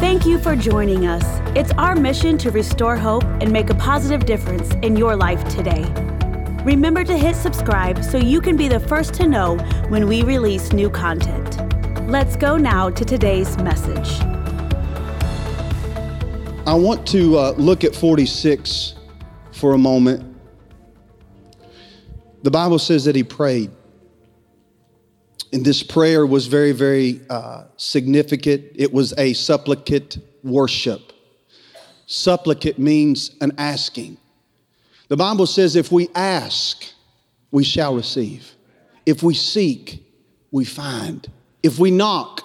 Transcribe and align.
Thank 0.00 0.26
you 0.26 0.38
for 0.38 0.54
joining 0.54 1.08
us. 1.08 1.24
It's 1.56 1.72
our 1.72 1.96
mission 1.96 2.38
to 2.38 2.52
restore 2.52 2.96
hope 2.96 3.24
and 3.40 3.50
make 3.50 3.68
a 3.68 3.74
positive 3.74 4.26
difference 4.26 4.72
in 4.74 4.94
your 4.94 5.16
life 5.16 5.42
today. 5.48 5.84
Remember 6.62 7.02
to 7.02 7.18
hit 7.18 7.34
subscribe 7.34 8.04
so 8.04 8.16
you 8.16 8.40
can 8.40 8.56
be 8.56 8.68
the 8.68 8.78
first 8.78 9.12
to 9.14 9.26
know 9.26 9.56
when 9.88 10.06
we 10.06 10.22
release 10.22 10.72
new 10.72 10.88
content. 10.88 11.58
Let's 12.08 12.36
go 12.36 12.56
now 12.56 12.90
to 12.90 13.04
today's 13.04 13.58
message. 13.58 14.20
I 16.64 16.74
want 16.74 17.04
to 17.08 17.36
uh, 17.36 17.50
look 17.56 17.82
at 17.82 17.92
46 17.92 18.94
for 19.50 19.74
a 19.74 19.78
moment. 19.78 20.36
The 22.44 22.52
Bible 22.52 22.78
says 22.78 23.04
that 23.06 23.16
he 23.16 23.24
prayed. 23.24 23.72
And 25.52 25.64
this 25.64 25.82
prayer 25.82 26.26
was 26.26 26.46
very, 26.46 26.72
very 26.72 27.20
uh, 27.30 27.64
significant. 27.76 28.64
It 28.74 28.92
was 28.92 29.14
a 29.16 29.32
supplicate 29.32 30.18
worship. 30.42 31.12
Supplicate 32.06 32.78
means 32.78 33.36
an 33.40 33.52
asking. 33.58 34.18
The 35.08 35.16
Bible 35.16 35.46
says 35.46 35.74
if 35.74 35.90
we 35.90 36.08
ask, 36.14 36.84
we 37.50 37.64
shall 37.64 37.94
receive. 37.94 38.52
If 39.06 39.22
we 39.22 39.34
seek, 39.34 40.04
we 40.50 40.64
find. 40.64 41.26
If 41.62 41.78
we 41.78 41.90
knock, 41.90 42.42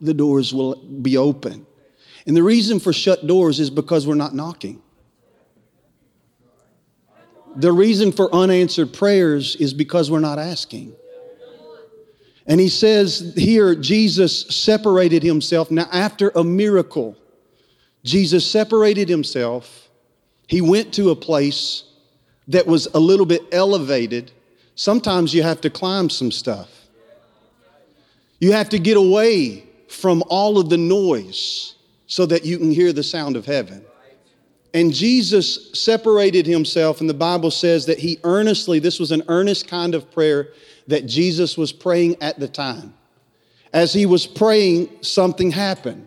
the 0.00 0.14
doors 0.14 0.54
will 0.54 0.76
be 0.76 1.16
open. 1.16 1.66
And 2.26 2.36
the 2.36 2.42
reason 2.42 2.80
for 2.80 2.92
shut 2.92 3.26
doors 3.26 3.60
is 3.60 3.70
because 3.70 4.06
we're 4.06 4.14
not 4.14 4.34
knocking. 4.34 4.82
The 7.56 7.72
reason 7.72 8.12
for 8.12 8.32
unanswered 8.34 8.92
prayers 8.92 9.56
is 9.56 9.74
because 9.74 10.10
we're 10.10 10.20
not 10.20 10.38
asking. 10.38 10.94
And 12.50 12.58
he 12.58 12.68
says 12.68 13.32
here, 13.36 13.76
Jesus 13.76 14.40
separated 14.48 15.22
himself. 15.22 15.70
Now, 15.70 15.86
after 15.92 16.30
a 16.30 16.42
miracle, 16.42 17.16
Jesus 18.02 18.44
separated 18.44 19.08
himself. 19.08 19.88
He 20.48 20.60
went 20.60 20.92
to 20.94 21.10
a 21.10 21.16
place 21.16 21.84
that 22.48 22.66
was 22.66 22.88
a 22.92 22.98
little 22.98 23.24
bit 23.24 23.42
elevated. 23.52 24.32
Sometimes 24.74 25.32
you 25.32 25.44
have 25.44 25.60
to 25.60 25.70
climb 25.70 26.10
some 26.10 26.32
stuff. 26.32 26.68
You 28.40 28.50
have 28.50 28.70
to 28.70 28.80
get 28.80 28.96
away 28.96 29.64
from 29.86 30.24
all 30.26 30.58
of 30.58 30.70
the 30.70 30.76
noise 30.76 31.76
so 32.08 32.26
that 32.26 32.44
you 32.44 32.58
can 32.58 32.72
hear 32.72 32.92
the 32.92 33.04
sound 33.04 33.36
of 33.36 33.46
heaven. 33.46 33.84
And 34.72 34.92
Jesus 34.92 35.70
separated 35.72 36.46
himself, 36.46 37.00
and 37.00 37.10
the 37.10 37.14
Bible 37.14 37.50
says 37.50 37.86
that 37.86 37.98
he 37.98 38.18
earnestly, 38.22 38.78
this 38.78 39.00
was 39.00 39.10
an 39.10 39.22
earnest 39.28 39.66
kind 39.66 39.94
of 39.94 40.10
prayer 40.12 40.48
that 40.86 41.06
Jesus 41.06 41.56
was 41.56 41.72
praying 41.72 42.22
at 42.22 42.38
the 42.38 42.48
time. 42.48 42.94
As 43.72 43.92
he 43.92 44.06
was 44.06 44.26
praying, 44.26 44.88
something 45.02 45.50
happened. 45.50 46.06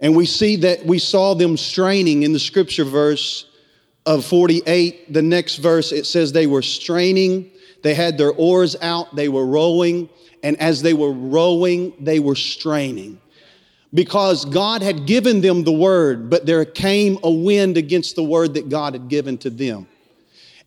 And 0.00 0.16
we 0.16 0.26
see 0.26 0.56
that 0.56 0.84
we 0.84 0.98
saw 0.98 1.34
them 1.34 1.56
straining 1.56 2.24
in 2.24 2.32
the 2.32 2.38
scripture 2.38 2.84
verse 2.84 3.46
of 4.04 4.24
48. 4.24 5.12
The 5.12 5.22
next 5.22 5.56
verse, 5.56 5.92
it 5.92 6.04
says 6.04 6.32
they 6.32 6.46
were 6.46 6.62
straining, 6.62 7.50
they 7.82 7.94
had 7.94 8.18
their 8.18 8.32
oars 8.32 8.76
out, 8.82 9.14
they 9.14 9.28
were 9.28 9.46
rowing, 9.46 10.10
and 10.42 10.60
as 10.60 10.82
they 10.82 10.92
were 10.92 11.12
rowing, 11.12 11.94
they 12.00 12.20
were 12.20 12.34
straining. 12.34 13.18
Because 13.94 14.44
God 14.44 14.82
had 14.82 15.06
given 15.06 15.40
them 15.40 15.62
the 15.62 15.72
word, 15.72 16.28
but 16.28 16.44
there 16.44 16.64
came 16.64 17.16
a 17.22 17.30
wind 17.30 17.76
against 17.76 18.16
the 18.16 18.24
word 18.24 18.54
that 18.54 18.68
God 18.68 18.92
had 18.92 19.08
given 19.08 19.38
to 19.38 19.50
them. 19.50 19.86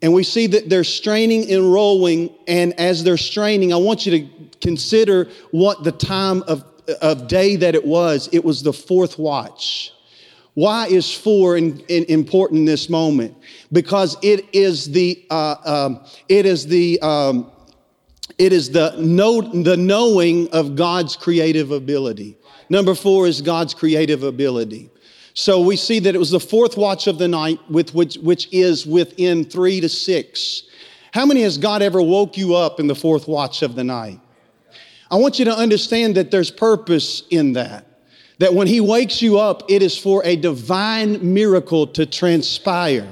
And 0.02 0.14
we 0.14 0.24
see 0.24 0.48
that 0.48 0.70
they're 0.70 0.84
straining 0.84 1.52
and 1.52 1.74
rolling. 1.74 2.34
And 2.48 2.80
as 2.80 3.04
they're 3.04 3.18
straining, 3.18 3.74
I 3.74 3.78
want 3.78 4.06
you 4.06 4.20
to 4.20 4.28
consider 4.62 5.28
what 5.52 5.84
the 5.84 5.92
time 5.92 6.44
of, 6.44 6.64
of 7.02 7.28
day 7.28 7.56
that 7.58 7.76
it 7.76 7.86
was. 7.86 8.30
It 8.32 8.46
was 8.46 8.64
the 8.64 8.74
fourth 8.74 9.20
watch. 9.20 9.92
Why 10.54 10.88
is 10.88 11.14
four 11.14 11.58
in, 11.58 11.80
in 11.82 12.06
important 12.06 12.60
in 12.60 12.66
this 12.66 12.90
moment? 12.90 13.36
Because 13.72 14.18
it 14.24 14.46
is 14.54 14.90
the 14.90 15.24
uh, 15.30 15.56
um, 15.66 16.06
it 16.30 16.48
is 16.48 16.66
the 16.66 17.00
um, 17.02 17.52
it 18.38 18.54
is 18.54 18.72
the 18.72 18.96
know, 19.00 19.42
the 19.42 19.78
knowing 19.78 20.50
of 20.50 20.76
God's 20.76 21.16
creative 21.16 21.72
ability. 21.72 22.38
Number 22.70 22.94
four 22.94 23.28
is 23.28 23.42
God's 23.42 23.74
creative 23.74 24.24
ability. 24.24 24.90
So 25.34 25.62
we 25.62 25.78
see 25.78 26.00
that 26.00 26.16
it 26.16 26.18
was 26.18 26.32
the 26.32 26.40
fourth 26.40 26.78
watch 26.78 27.08
of 27.08 27.20
the 27.20 27.28
night, 27.28 27.60
with 27.70 27.94
which, 27.94 28.16
which 28.16 28.50
is 28.52 28.86
within 28.86 29.46
three 29.46 29.80
to 29.82 29.88
six. 29.88 30.64
How 31.14 31.26
many 31.26 31.44
has 31.44 31.58
God 31.58 31.82
ever 31.82 32.02
woke 32.02 32.38
you 32.38 32.56
up 32.56 32.80
in 32.80 32.88
the 32.88 32.96
fourth 32.96 33.28
watch 33.28 33.62
of 33.62 33.76
the 33.76 33.84
night? 33.84 34.20
I 35.10 35.16
want 35.16 35.40
you 35.40 35.46
to 35.46 35.56
understand 35.56 36.16
that 36.16 36.32
there's 36.32 36.52
purpose 36.52 37.24
in 37.30 37.54
that. 37.54 37.86
That 38.40 38.54
when 38.54 38.68
He 38.68 38.82
wakes 38.82 39.22
you 39.22 39.40
up, 39.40 39.64
it 39.70 39.82
is 39.82 39.98
for 39.98 40.24
a 40.26 40.36
divine 40.36 41.34
miracle 41.34 41.88
to 41.88 42.06
transpire. 42.06 43.08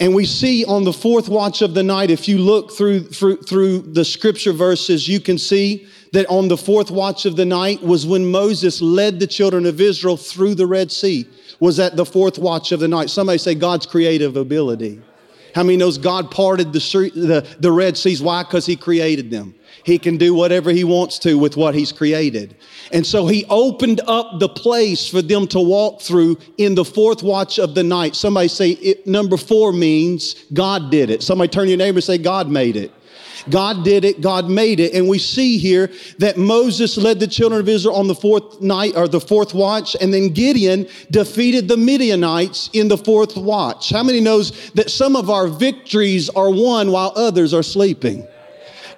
And 0.00 0.14
we 0.14 0.26
see 0.26 0.64
on 0.64 0.84
the 0.84 0.92
fourth 0.92 1.28
watch 1.28 1.60
of 1.60 1.74
the 1.74 1.82
night, 1.82 2.10
if 2.10 2.28
you 2.28 2.38
look 2.38 2.70
through, 2.70 3.04
through, 3.08 3.38
through 3.38 3.78
the 3.80 4.04
scripture 4.04 4.52
verses, 4.52 5.08
you 5.08 5.18
can 5.18 5.38
see 5.38 5.86
that 6.12 6.26
on 6.28 6.46
the 6.48 6.56
fourth 6.56 6.90
watch 6.90 7.26
of 7.26 7.34
the 7.34 7.44
night 7.44 7.82
was 7.82 8.06
when 8.06 8.30
Moses 8.30 8.80
led 8.80 9.18
the 9.18 9.26
children 9.26 9.66
of 9.66 9.80
Israel 9.80 10.16
through 10.16 10.54
the 10.54 10.66
Red 10.66 10.92
Sea, 10.92 11.26
was 11.58 11.80
at 11.80 11.96
the 11.96 12.06
fourth 12.06 12.38
watch 12.38 12.70
of 12.70 12.78
the 12.78 12.86
night. 12.86 13.10
Somebody 13.10 13.38
say 13.38 13.54
God's 13.56 13.86
creative 13.86 14.36
ability. 14.36 15.02
How 15.54 15.64
many 15.64 15.76
knows 15.76 15.98
God 15.98 16.30
parted 16.30 16.72
the, 16.72 16.78
the, 17.14 17.56
the 17.58 17.72
Red 17.72 17.96
Seas? 17.96 18.22
Why? 18.22 18.44
Because 18.44 18.66
He 18.66 18.76
created 18.76 19.30
them. 19.30 19.54
He 19.84 19.98
can 19.98 20.16
do 20.16 20.34
whatever 20.34 20.70
He 20.70 20.84
wants 20.84 21.18
to 21.20 21.38
with 21.38 21.56
what 21.56 21.74
He's 21.74 21.92
created. 21.92 22.56
And 22.92 23.06
so 23.06 23.26
He 23.26 23.44
opened 23.48 24.00
up 24.06 24.40
the 24.40 24.48
place 24.48 25.08
for 25.08 25.22
them 25.22 25.46
to 25.48 25.60
walk 25.60 26.00
through 26.00 26.38
in 26.56 26.74
the 26.74 26.84
fourth 26.84 27.22
watch 27.22 27.58
of 27.58 27.74
the 27.74 27.82
night. 27.82 28.16
Somebody 28.16 28.48
say, 28.48 28.70
it, 28.70 29.06
number 29.06 29.36
four 29.36 29.72
means 29.72 30.34
God 30.52 30.90
did 30.90 31.10
it. 31.10 31.22
Somebody 31.22 31.48
turn 31.48 31.68
your 31.68 31.78
neighbor 31.78 31.98
and 31.98 32.04
say, 32.04 32.18
God 32.18 32.48
made 32.48 32.76
it. 32.76 32.92
God 33.48 33.84
did 33.84 34.04
it, 34.04 34.20
God 34.20 34.48
made 34.48 34.80
it. 34.80 34.94
And 34.94 35.08
we 35.08 35.18
see 35.18 35.58
here 35.58 35.90
that 36.18 36.36
Moses 36.36 36.96
led 36.96 37.20
the 37.20 37.26
children 37.26 37.60
of 37.60 37.68
Israel 37.68 37.96
on 37.96 38.06
the 38.06 38.14
fourth 38.14 38.60
night 38.60 38.94
or 38.96 39.08
the 39.08 39.20
fourth 39.20 39.54
watch, 39.54 39.96
and 40.00 40.12
then 40.12 40.30
Gideon 40.30 40.86
defeated 41.10 41.68
the 41.68 41.76
Midianites 41.76 42.70
in 42.72 42.88
the 42.88 42.98
fourth 42.98 43.36
watch. 43.36 43.90
How 43.90 44.02
many 44.02 44.20
knows 44.20 44.70
that 44.72 44.90
some 44.90 45.16
of 45.16 45.30
our 45.30 45.48
victories 45.48 46.28
are 46.30 46.50
won 46.50 46.90
while 46.90 47.12
others 47.16 47.54
are 47.54 47.62
sleeping? 47.62 48.26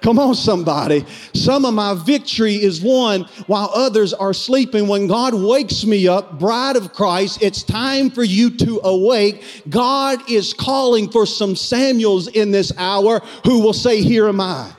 Come 0.01 0.17
on, 0.17 0.33
somebody. 0.33 1.05
Some 1.35 1.63
of 1.63 1.75
my 1.75 1.93
victory 1.93 2.55
is 2.55 2.81
won 2.81 3.23
while 3.45 3.69
others 3.73 4.13
are 4.15 4.33
sleeping. 4.33 4.87
When 4.87 5.05
God 5.05 5.35
wakes 5.35 5.85
me 5.85 6.07
up, 6.07 6.39
bride 6.39 6.75
of 6.75 6.91
Christ, 6.91 7.43
it's 7.43 7.61
time 7.61 8.09
for 8.09 8.23
you 8.23 8.49
to 8.57 8.81
awake. 8.83 9.63
God 9.69 10.27
is 10.29 10.53
calling 10.53 11.09
for 11.11 11.27
some 11.27 11.55
Samuels 11.55 12.27
in 12.27 12.49
this 12.49 12.71
hour 12.77 13.19
who 13.45 13.59
will 13.61 13.73
say, 13.73 14.01
Here 14.01 14.27
am 14.27 14.41
I. 14.41 14.71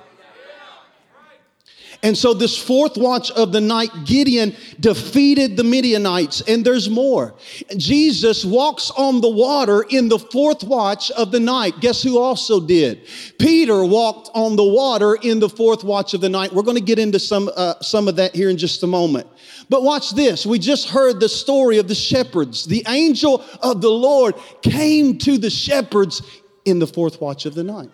And 2.05 2.19
so, 2.19 2.35
this 2.35 2.59
fourth 2.59 2.97
watch 2.97 3.31
of 3.31 3.53
the 3.53 3.61
night, 3.61 3.91
Gideon 4.05 4.57
defeated 4.81 5.57
the 5.57 5.63
Midianites, 5.63 6.41
and 6.49 6.65
there's 6.65 6.91
more. 6.91 7.35
Jesus 7.77 8.45
walks 8.45 8.91
on 8.91 9.21
the 9.21 9.29
water 9.29 9.85
in 9.89 10.09
the 10.09 10.19
fourth 10.19 10.65
watch 10.65 11.13
of 11.13 11.31
the 11.31 11.39
night. 11.39 11.79
Guess 11.79 12.03
who 12.03 12.19
also 12.19 12.61
did? 12.61 13.07
Peter 13.39 13.85
walked 13.85 14.31
on 14.35 14.57
the 14.57 14.65
water 14.65 15.15
in 15.23 15.39
the 15.39 15.49
fourth 15.49 15.85
watch 15.85 16.13
of 16.13 16.21
the 16.21 16.29
night. 16.29 16.53
We're 16.53 16.65
going 16.65 16.77
to 16.77 16.83
get 16.83 16.99
into 16.99 17.21
some, 17.21 17.49
uh, 17.57 17.75
some 17.81 18.09
of 18.09 18.17
that 18.17 18.35
here 18.35 18.51
in 18.51 18.59
just 18.59 18.83
a 18.83 18.89
moment. 18.89 19.29
But 19.69 19.85
watch 19.85 20.11
this. 20.11 20.45
We 20.45 20.59
just 20.59 20.89
heard 20.89 21.21
the 21.21 21.29
story 21.29 21.79
of 21.79 21.87
the 21.87 21.95
shepherds. 21.95 22.65
The 22.65 22.83
angel 22.89 23.45
of 23.63 23.81
the 23.81 23.91
Lord 23.91 24.35
came 24.63 25.19
to 25.19 25.39
the 25.39 25.51
shepherds 25.51 26.21
in 26.65 26.81
the 26.81 26.87
fourth 26.89 27.21
watch 27.21 27.47
of 27.47 27.55
the 27.55 27.63
night. 27.63 27.91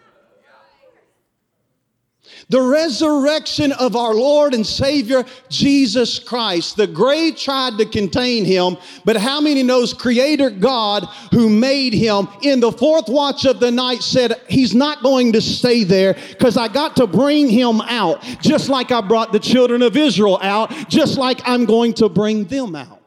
The 2.50 2.62
resurrection 2.62 3.72
of 3.72 3.94
our 3.94 4.14
Lord 4.14 4.54
and 4.54 4.66
Savior 4.66 5.24
Jesus 5.50 6.18
Christ. 6.18 6.76
The 6.76 6.86
grave 6.86 7.36
tried 7.36 7.76
to 7.76 7.84
contain 7.84 8.46
him, 8.46 8.78
but 9.04 9.18
how 9.18 9.38
many 9.38 9.62
knows 9.62 9.92
Creator 9.92 10.50
God 10.50 11.04
who 11.30 11.50
made 11.50 11.92
him 11.92 12.26
in 12.40 12.60
the 12.60 12.72
fourth 12.72 13.08
watch 13.08 13.44
of 13.44 13.60
the 13.60 13.70
night 13.70 14.02
said, 14.02 14.40
He's 14.48 14.74
not 14.74 15.02
going 15.02 15.34
to 15.34 15.42
stay 15.42 15.84
there 15.84 16.14
because 16.30 16.56
I 16.56 16.68
got 16.68 16.96
to 16.96 17.06
bring 17.06 17.50
him 17.50 17.82
out, 17.82 18.22
just 18.40 18.70
like 18.70 18.92
I 18.92 19.02
brought 19.02 19.30
the 19.30 19.40
children 19.40 19.82
of 19.82 19.94
Israel 19.94 20.38
out, 20.40 20.70
just 20.88 21.18
like 21.18 21.42
I'm 21.44 21.66
going 21.66 21.92
to 21.94 22.08
bring 22.08 22.44
them 22.44 22.74
out. 22.74 22.97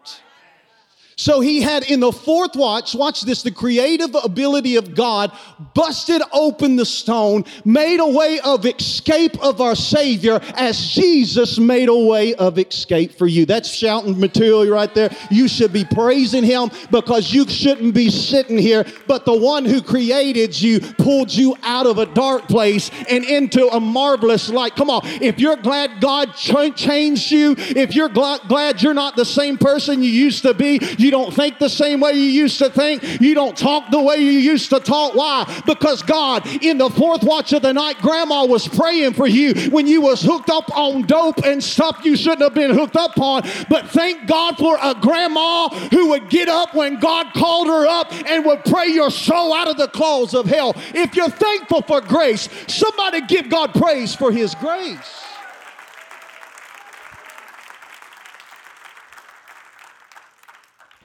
So 1.22 1.40
he 1.40 1.62
had 1.62 1.84
in 1.84 2.00
the 2.00 2.12
fourth 2.12 2.56
watch, 2.56 2.96
watch 2.96 3.22
this, 3.22 3.44
the 3.44 3.52
creative 3.52 4.16
ability 4.16 4.78
of 4.78 4.96
God 4.96 5.32
busted 5.76 6.24
open 6.34 6.78
the 6.78 6.86
stone, 6.86 7.46
made 7.64 8.00
a 8.00 8.08
way 8.08 8.40
of 8.40 8.66
escape 8.66 9.40
of 9.40 9.62
our 9.62 9.76
Savior 9.76 10.40
as 10.56 10.80
Jesus 10.80 11.60
made 11.60 11.90
a 11.90 11.96
way 11.96 12.34
of 12.34 12.58
escape 12.58 13.20
for 13.20 13.28
you. 13.28 13.46
That's 13.46 13.70
shouting 13.70 14.20
material 14.20 14.68
right 14.68 14.92
there. 14.96 15.16
You 15.30 15.48
should 15.48 15.72
be 15.72 15.86
praising 15.86 16.44
him 16.44 16.72
because 16.90 17.32
you 17.32 17.48
shouldn't 17.48 17.94
be 17.94 18.10
sitting 18.10 18.58
here, 18.58 18.84
but 19.06 19.24
the 19.24 19.38
one 19.38 19.64
who 19.64 19.84
created 19.84 20.60
you 20.60 20.80
pulled 20.80 21.32
you 21.32 21.56
out 21.62 21.86
of 21.86 22.00
a 22.00 22.08
dark 22.08 22.48
place 22.48 22.90
and 23.08 23.24
into 23.26 23.68
a 23.68 23.80
marvelous 23.80 24.50
light. 24.50 24.76
Come 24.76 24.90
on, 24.90 25.02
if 25.06 25.40
you're 25.40 25.58
glad 25.58 26.02
God 26.02 26.34
changed 26.34 27.30
you, 27.30 27.54
if 27.60 27.94
you're 27.94 28.10
glad 28.10 28.82
you're 28.82 28.96
not 28.96 29.16
the 29.16 29.24
same 29.24 29.60
person 29.60 30.02
you 30.02 30.10
used 30.10 30.42
to 30.42 30.56
be, 30.56 30.80
you 30.98 31.11
you 31.12 31.18
don't 31.18 31.34
think 31.34 31.60
the 31.60 31.68
same 31.68 32.00
way 32.00 32.14
you 32.14 32.24
used 32.24 32.58
to 32.60 32.70
think. 32.70 33.04
You 33.20 33.36
don't 33.36 33.58
talk 33.58 33.92
the 33.92 34.02
way 34.02 34.16
you 34.16 34.32
used 34.32 34.70
to 34.70 34.80
talk. 34.80 35.14
Why? 35.14 35.62
Because 35.66 36.02
God, 36.04 36.48
in 36.64 36.78
the 36.78 36.90
fourth 36.90 37.22
watch 37.22 37.52
of 37.52 37.64
the 37.64 37.74
night, 37.74 37.98
grandma 37.98 38.46
was 38.46 38.66
praying 38.66 39.16
for 39.16 39.28
you 39.28 39.54
when 39.72 39.88
you 39.88 40.00
was 40.00 40.22
hooked 40.22 40.50
up 40.50 40.74
on 40.74 41.02
dope 41.02 41.44
and 41.44 41.62
stuff 41.62 42.00
you 42.06 42.16
shouldn't 42.16 42.44
have 42.44 42.54
been 42.54 42.72
hooked 42.72 42.96
up 42.96 43.20
on. 43.20 43.42
But 43.68 43.90
thank 43.90 44.26
God 44.26 44.58
for 44.58 44.78
a 44.82 44.96
grandma 44.96 45.68
who 45.90 46.12
would 46.12 46.30
get 46.30 46.48
up 46.48 46.74
when 46.74 46.98
God 47.02 47.34
called 47.34 47.68
her 47.68 47.86
up 47.86 48.14
and 48.30 48.46
would 48.46 48.64
pray 48.64 48.88
your 48.88 49.12
soul 49.12 49.54
out 49.54 49.68
of 49.68 49.76
the 49.76 49.90
claws 49.90 50.34
of 50.34 50.46
hell. 50.46 50.72
If 50.96 51.14
you're 51.18 51.28
thankful 51.28 51.82
for 51.82 52.00
grace, 52.00 52.48
somebody 52.70 53.20
give 53.26 53.50
God 53.50 53.74
praise 53.74 54.16
for 54.16 54.32
his 54.32 54.56
grace. 54.56 55.31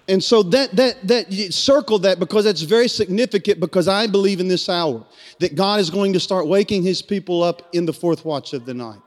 And 0.08 0.22
so 0.22 0.42
that 0.44 0.76
that 0.76 1.06
that 1.08 1.52
circle 1.52 1.98
that 2.00 2.20
because 2.20 2.44
that's 2.44 2.62
very 2.62 2.88
significant 2.88 3.58
because 3.58 3.88
I 3.88 4.06
believe 4.06 4.38
in 4.38 4.46
this 4.46 4.68
hour 4.68 5.04
that 5.40 5.56
God 5.56 5.80
is 5.80 5.90
going 5.90 6.12
to 6.12 6.20
start 6.20 6.46
waking 6.46 6.82
his 6.82 7.02
people 7.02 7.42
up 7.42 7.62
in 7.74 7.86
the 7.86 7.92
fourth 7.92 8.24
watch 8.24 8.52
of 8.52 8.66
the 8.66 8.74
night. 8.74 9.00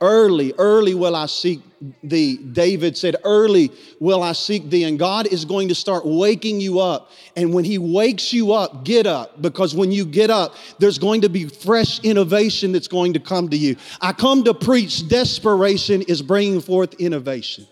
Early, 0.00 0.52
early 0.58 0.92
will 0.92 1.16
I 1.16 1.24
seek 1.24 1.60
thee. 2.02 2.36
David 2.36 2.98
said, 2.98 3.16
Early 3.24 3.72
will 3.98 4.22
I 4.22 4.32
seek 4.32 4.68
thee. 4.68 4.84
And 4.84 4.98
God 4.98 5.26
is 5.26 5.46
going 5.46 5.68
to 5.68 5.74
start 5.74 6.04
waking 6.04 6.60
you 6.60 6.80
up. 6.80 7.10
And 7.34 7.54
when 7.54 7.64
He 7.64 7.78
wakes 7.78 8.30
you 8.30 8.52
up, 8.52 8.84
get 8.84 9.06
up. 9.06 9.40
Because 9.40 9.74
when 9.74 9.90
you 9.90 10.04
get 10.04 10.28
up, 10.28 10.54
there's 10.78 10.98
going 10.98 11.22
to 11.22 11.30
be 11.30 11.46
fresh 11.46 11.98
innovation 12.00 12.72
that's 12.72 12.88
going 12.88 13.14
to 13.14 13.20
come 13.20 13.48
to 13.48 13.56
you. 13.56 13.76
I 14.02 14.12
come 14.12 14.44
to 14.44 14.52
preach 14.52 15.08
desperation 15.08 16.02
is 16.02 16.20
bringing 16.20 16.60
forth 16.60 16.92
innovation. 17.00 17.66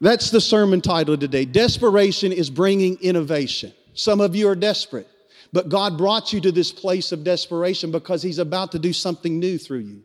That's 0.00 0.30
the 0.30 0.40
sermon 0.40 0.80
title 0.80 1.16
today. 1.16 1.44
Desperation 1.44 2.32
is 2.32 2.48
bringing 2.48 2.96
innovation. 3.00 3.72
Some 3.92 4.20
of 4.20 4.34
you 4.34 4.48
are 4.48 4.54
desperate, 4.54 5.08
but 5.52 5.68
God 5.68 5.98
brought 5.98 6.32
you 6.32 6.40
to 6.40 6.52
this 6.52 6.72
place 6.72 7.12
of 7.12 7.22
desperation 7.22 7.90
because 7.90 8.22
He's 8.22 8.38
about 8.38 8.72
to 8.72 8.78
do 8.78 8.92
something 8.92 9.38
new 9.38 9.58
through 9.58 9.80
you. 9.80 10.02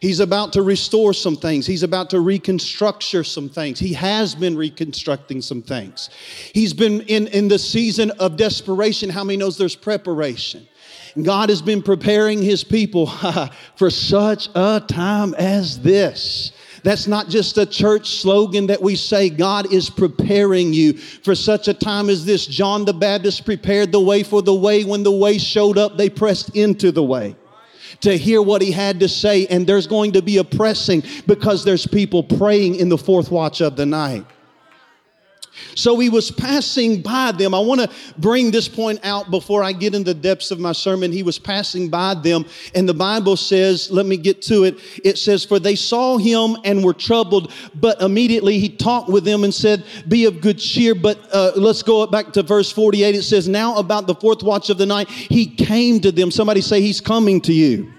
He's 0.00 0.20
about 0.20 0.52
to 0.54 0.62
restore 0.62 1.12
some 1.12 1.36
things. 1.36 1.66
He's 1.66 1.82
about 1.82 2.10
to 2.10 2.20
reconstruct 2.20 3.04
some 3.04 3.48
things. 3.48 3.78
He 3.78 3.92
has 3.94 4.34
been 4.34 4.56
reconstructing 4.56 5.42
some 5.42 5.62
things. 5.62 6.10
He's 6.52 6.72
been 6.72 7.02
in, 7.02 7.28
in 7.28 7.48
the 7.48 7.58
season 7.58 8.10
of 8.12 8.36
desperation. 8.36 9.10
How 9.10 9.24
many 9.24 9.36
knows 9.36 9.58
there's 9.58 9.76
preparation? 9.76 10.66
God 11.20 11.50
has 11.50 11.60
been 11.60 11.82
preparing 11.82 12.42
his 12.42 12.64
people 12.64 13.06
for 13.76 13.90
such 13.90 14.48
a 14.54 14.82
time 14.86 15.34
as 15.34 15.80
this. 15.80 16.52
That's 16.82 17.06
not 17.06 17.28
just 17.28 17.58
a 17.58 17.66
church 17.66 18.20
slogan 18.20 18.66
that 18.66 18.82
we 18.82 18.96
say. 18.96 19.30
God 19.30 19.72
is 19.72 19.88
preparing 19.88 20.72
you 20.72 20.94
for 20.94 21.34
such 21.34 21.68
a 21.68 21.74
time 21.74 22.08
as 22.08 22.24
this. 22.24 22.46
John 22.46 22.84
the 22.84 22.92
Baptist 22.92 23.44
prepared 23.44 23.92
the 23.92 24.00
way 24.00 24.22
for 24.22 24.42
the 24.42 24.54
way. 24.54 24.84
When 24.84 25.02
the 25.02 25.12
way 25.12 25.38
showed 25.38 25.78
up, 25.78 25.96
they 25.96 26.10
pressed 26.10 26.56
into 26.56 26.90
the 26.90 27.02
way 27.02 27.36
to 28.00 28.16
hear 28.16 28.42
what 28.42 28.62
he 28.62 28.72
had 28.72 28.98
to 29.00 29.08
say. 29.08 29.46
And 29.46 29.66
there's 29.66 29.86
going 29.86 30.12
to 30.12 30.22
be 30.22 30.38
a 30.38 30.44
pressing 30.44 31.04
because 31.26 31.64
there's 31.64 31.86
people 31.86 32.24
praying 32.24 32.76
in 32.76 32.88
the 32.88 32.98
fourth 32.98 33.30
watch 33.30 33.60
of 33.60 33.76
the 33.76 33.86
night. 33.86 34.26
So 35.74 35.98
he 35.98 36.08
was 36.08 36.30
passing 36.30 37.02
by 37.02 37.32
them. 37.32 37.54
I 37.54 37.60
want 37.60 37.80
to 37.80 37.90
bring 38.18 38.50
this 38.50 38.68
point 38.68 39.00
out 39.02 39.30
before 39.30 39.62
I 39.62 39.72
get 39.72 39.94
in 39.94 40.04
the 40.04 40.14
depths 40.14 40.50
of 40.50 40.58
my 40.58 40.72
sermon. 40.72 41.12
He 41.12 41.22
was 41.22 41.38
passing 41.38 41.88
by 41.88 42.14
them, 42.14 42.46
and 42.74 42.88
the 42.88 42.94
Bible 42.94 43.36
says, 43.36 43.90
let 43.90 44.06
me 44.06 44.16
get 44.16 44.42
to 44.42 44.64
it. 44.64 44.78
It 45.04 45.18
says, 45.18 45.44
For 45.44 45.58
they 45.58 45.76
saw 45.76 46.18
him 46.18 46.56
and 46.64 46.82
were 46.82 46.94
troubled, 46.94 47.52
but 47.74 48.00
immediately 48.00 48.58
he 48.58 48.68
talked 48.68 49.08
with 49.08 49.24
them 49.24 49.44
and 49.44 49.54
said, 49.54 49.84
Be 50.08 50.24
of 50.24 50.40
good 50.40 50.58
cheer. 50.58 50.94
But 50.94 51.18
uh, 51.32 51.52
let's 51.56 51.82
go 51.82 52.06
back 52.06 52.32
to 52.32 52.42
verse 52.42 52.70
48. 52.70 53.14
It 53.14 53.22
says, 53.22 53.48
Now 53.48 53.76
about 53.76 54.06
the 54.06 54.14
fourth 54.14 54.42
watch 54.42 54.70
of 54.70 54.78
the 54.78 54.86
night, 54.86 55.08
he 55.08 55.46
came 55.46 56.00
to 56.00 56.12
them. 56.12 56.30
Somebody 56.30 56.60
say, 56.60 56.80
He's 56.80 57.00
coming 57.00 57.40
to 57.42 57.52
you. 57.52 57.92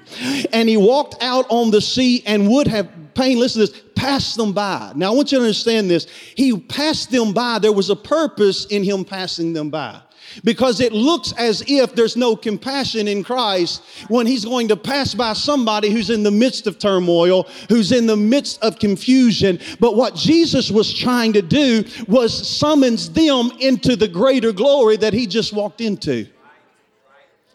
And 0.51 0.69
he 0.69 0.77
walked 0.77 1.15
out 1.21 1.45
on 1.49 1.71
the 1.71 1.81
sea 1.81 2.23
and 2.25 2.49
would 2.49 2.67
have 2.67 2.89
pain, 3.15 3.39
listen 3.39 3.65
to 3.65 3.71
this, 3.71 3.83
passed 3.95 4.37
them 4.37 4.53
by. 4.53 4.91
Now, 4.95 5.11
I 5.11 5.15
want 5.15 5.31
you 5.31 5.37
to 5.37 5.43
understand 5.43 5.89
this. 5.89 6.07
He 6.35 6.57
passed 6.57 7.11
them 7.11 7.33
by. 7.33 7.59
There 7.59 7.71
was 7.71 7.89
a 7.89 7.95
purpose 7.95 8.65
in 8.65 8.83
him 8.83 9.05
passing 9.05 9.53
them 9.53 9.69
by. 9.69 10.01
Because 10.43 10.79
it 10.79 10.93
looks 10.93 11.31
as 11.33 11.63
if 11.67 11.95
there's 11.95 12.17
no 12.17 12.35
compassion 12.35 13.07
in 13.07 13.23
Christ 13.23 13.83
when 14.07 14.25
he's 14.25 14.45
going 14.45 14.67
to 14.69 14.75
pass 14.75 15.13
by 15.13 15.33
somebody 15.33 15.89
who's 15.89 16.09
in 16.09 16.23
the 16.23 16.31
midst 16.31 16.65
of 16.65 16.79
turmoil, 16.79 17.43
who's 17.69 17.91
in 17.91 18.07
the 18.07 18.17
midst 18.17 18.61
of 18.63 18.79
confusion. 18.79 19.59
But 19.79 19.95
what 19.95 20.15
Jesus 20.15 20.71
was 20.71 20.93
trying 20.93 21.33
to 21.33 21.41
do 21.41 21.83
was 22.07 22.47
summons 22.47 23.09
them 23.11 23.51
into 23.59 23.95
the 23.95 24.07
greater 24.07 24.51
glory 24.51 24.97
that 24.97 25.13
he 25.13 25.27
just 25.27 25.53
walked 25.53 25.81
into. 25.81 26.27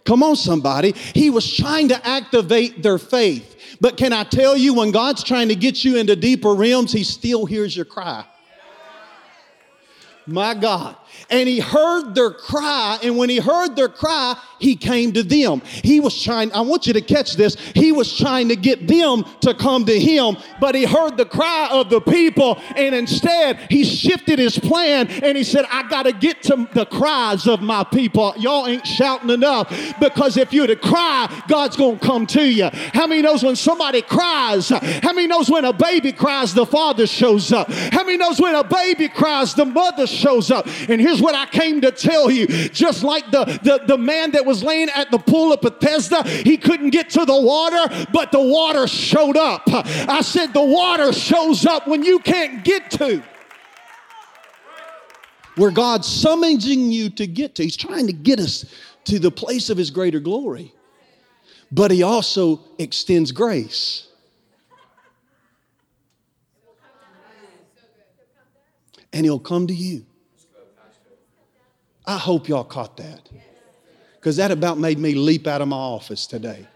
Come 0.08 0.22
on, 0.22 0.36
somebody. 0.36 0.92
He 0.92 1.28
was 1.28 1.54
trying 1.54 1.88
to 1.88 2.06
activate 2.06 2.82
their 2.82 2.96
faith. 2.96 3.76
But 3.78 3.98
can 3.98 4.14
I 4.14 4.24
tell 4.24 4.56
you, 4.56 4.72
when 4.72 4.90
God's 4.90 5.22
trying 5.22 5.48
to 5.48 5.54
get 5.54 5.84
you 5.84 5.98
into 5.98 6.16
deeper 6.16 6.54
realms, 6.54 6.92
He 6.92 7.04
still 7.04 7.44
hears 7.44 7.76
your 7.76 7.84
cry. 7.84 8.24
My 10.26 10.54
God 10.54 10.96
and 11.30 11.48
he 11.48 11.60
heard 11.60 12.14
their 12.14 12.30
cry. 12.30 12.98
And 13.02 13.16
when 13.16 13.28
he 13.28 13.38
heard 13.38 13.76
their 13.76 13.88
cry, 13.88 14.36
he 14.58 14.76
came 14.76 15.12
to 15.12 15.22
them. 15.22 15.62
He 15.64 16.00
was 16.00 16.20
trying, 16.22 16.52
I 16.52 16.60
want 16.62 16.86
you 16.86 16.92
to 16.94 17.00
catch 17.00 17.34
this. 17.34 17.56
He 17.74 17.92
was 17.92 18.16
trying 18.16 18.48
to 18.48 18.56
get 18.56 18.88
them 18.88 19.24
to 19.40 19.54
come 19.54 19.84
to 19.86 19.98
him, 19.98 20.36
but 20.60 20.74
he 20.74 20.84
heard 20.84 21.16
the 21.16 21.26
cry 21.26 21.68
of 21.70 21.90
the 21.90 22.00
people. 22.00 22.60
And 22.76 22.94
instead, 22.94 23.58
he 23.70 23.84
shifted 23.84 24.38
his 24.38 24.58
plan 24.58 25.08
and 25.08 25.36
he 25.36 25.44
said, 25.44 25.66
I 25.70 25.88
got 25.88 26.04
to 26.04 26.12
get 26.12 26.42
to 26.44 26.68
the 26.72 26.86
cries 26.86 27.46
of 27.46 27.60
my 27.60 27.84
people. 27.84 28.34
Y'all 28.36 28.66
ain't 28.66 28.86
shouting 28.86 29.30
enough 29.30 29.68
because 30.00 30.36
if 30.36 30.52
you're 30.52 30.66
to 30.66 30.76
cry, 30.76 31.42
God's 31.48 31.76
going 31.76 31.98
to 31.98 32.06
come 32.06 32.26
to 32.28 32.42
you. 32.42 32.68
How 32.72 33.06
many 33.06 33.22
knows 33.22 33.42
when 33.42 33.56
somebody 33.56 34.02
cries? 34.02 34.68
How 34.68 35.12
many 35.12 35.26
knows 35.26 35.50
when 35.50 35.64
a 35.64 35.72
baby 35.72 36.12
cries, 36.12 36.54
the 36.54 36.66
father 36.66 37.06
shows 37.06 37.52
up? 37.52 37.70
How 37.70 38.04
many 38.04 38.16
knows 38.16 38.40
when 38.40 38.54
a 38.54 38.64
baby 38.64 39.08
cries, 39.08 39.54
the 39.54 39.64
mother 39.64 40.06
shows 40.06 40.50
up? 40.50 40.66
And 40.88 40.97
here's 41.00 41.20
what 41.20 41.34
I 41.34 41.46
came 41.46 41.80
to 41.82 41.90
tell 41.90 42.30
you. 42.30 42.46
Just 42.46 43.02
like 43.02 43.30
the, 43.30 43.44
the, 43.62 43.82
the 43.86 43.98
man 43.98 44.32
that 44.32 44.44
was 44.44 44.62
laying 44.62 44.88
at 44.90 45.10
the 45.10 45.18
pool 45.18 45.52
of 45.52 45.60
Bethesda, 45.60 46.26
he 46.28 46.56
couldn't 46.56 46.90
get 46.90 47.10
to 47.10 47.24
the 47.24 47.40
water, 47.40 48.06
but 48.12 48.32
the 48.32 48.40
water 48.40 48.86
showed 48.86 49.36
up. 49.36 49.62
I 49.66 50.20
said, 50.22 50.52
the 50.52 50.64
water 50.64 51.12
shows 51.12 51.66
up 51.66 51.86
when 51.86 52.02
you 52.02 52.18
can't 52.18 52.64
get 52.64 52.90
to 52.92 53.22
where 55.58 55.70
God's 55.70 56.06
summoning 56.06 56.92
you 56.92 57.10
to 57.10 57.26
get 57.26 57.56
to. 57.56 57.64
He's 57.64 57.76
trying 57.76 58.06
to 58.06 58.12
get 58.12 58.38
us 58.38 58.64
to 59.04 59.18
the 59.18 59.30
place 59.30 59.70
of 59.70 59.76
His 59.76 59.90
greater 59.90 60.20
glory. 60.20 60.72
But 61.70 61.90
He 61.90 62.02
also 62.02 62.60
extends 62.78 63.32
grace. 63.32 64.06
And 69.12 69.24
He'll 69.24 69.40
come 69.40 69.66
to 69.66 69.74
you. 69.74 70.06
I 72.08 72.16
hope 72.16 72.48
y'all 72.48 72.64
caught 72.64 72.96
that. 72.96 73.28
Because 74.14 74.36
that 74.38 74.50
about 74.50 74.78
made 74.78 74.98
me 74.98 75.14
leap 75.14 75.46
out 75.46 75.60
of 75.60 75.68
my 75.68 75.76
office 75.76 76.26
today. 76.26 76.66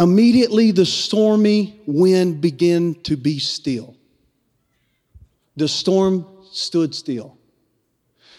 Immediately, 0.00 0.72
the 0.72 0.84
stormy 0.84 1.80
wind 1.86 2.40
began 2.40 2.96
to 3.04 3.16
be 3.16 3.38
still. 3.38 3.96
The 5.56 5.68
storm 5.68 6.26
stood 6.50 6.92
still. 6.92 7.38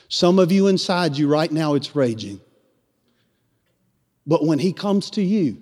Some 0.09 0.37
of 0.37 0.51
you 0.51 0.67
inside 0.67 1.15
you 1.15 1.29
right 1.29 1.51
now, 1.51 1.75
it's 1.75 1.95
raging. 1.95 2.41
But 4.27 4.45
when 4.45 4.59
he 4.59 4.73
comes 4.73 5.09
to 5.11 5.21
you, 5.21 5.61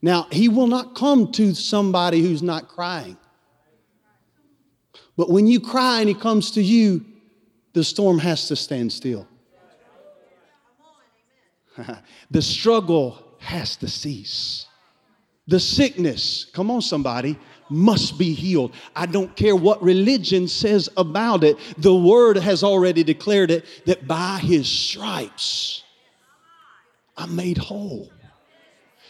now 0.00 0.26
he 0.32 0.48
will 0.48 0.68
not 0.68 0.94
come 0.94 1.32
to 1.32 1.54
somebody 1.54 2.22
who's 2.22 2.42
not 2.42 2.68
crying. 2.68 3.18
But 5.16 5.30
when 5.30 5.46
you 5.46 5.60
cry 5.60 6.00
and 6.00 6.08
he 6.08 6.14
comes 6.14 6.50
to 6.52 6.62
you, 6.62 7.04
the 7.72 7.84
storm 7.84 8.18
has 8.18 8.48
to 8.48 8.56
stand 8.56 8.92
still. 8.92 9.26
the 12.30 12.42
struggle 12.42 13.22
has 13.38 13.76
to 13.76 13.88
cease. 13.88 14.66
The 15.46 15.60
sickness, 15.60 16.46
come 16.52 16.70
on, 16.70 16.80
somebody, 16.80 17.38
must 17.68 18.18
be 18.18 18.32
healed. 18.32 18.74
I 18.94 19.06
don't 19.06 19.34
care 19.36 19.56
what 19.56 19.82
religion 19.82 20.48
says 20.48 20.88
about 20.96 21.44
it. 21.44 21.58
The 21.78 21.94
word 21.94 22.36
has 22.36 22.62
already 22.62 23.02
declared 23.02 23.50
it 23.50 23.64
that 23.86 24.06
by 24.06 24.38
his 24.38 24.68
stripes 24.68 25.82
I'm 27.16 27.36
made 27.36 27.58
whole. 27.58 28.10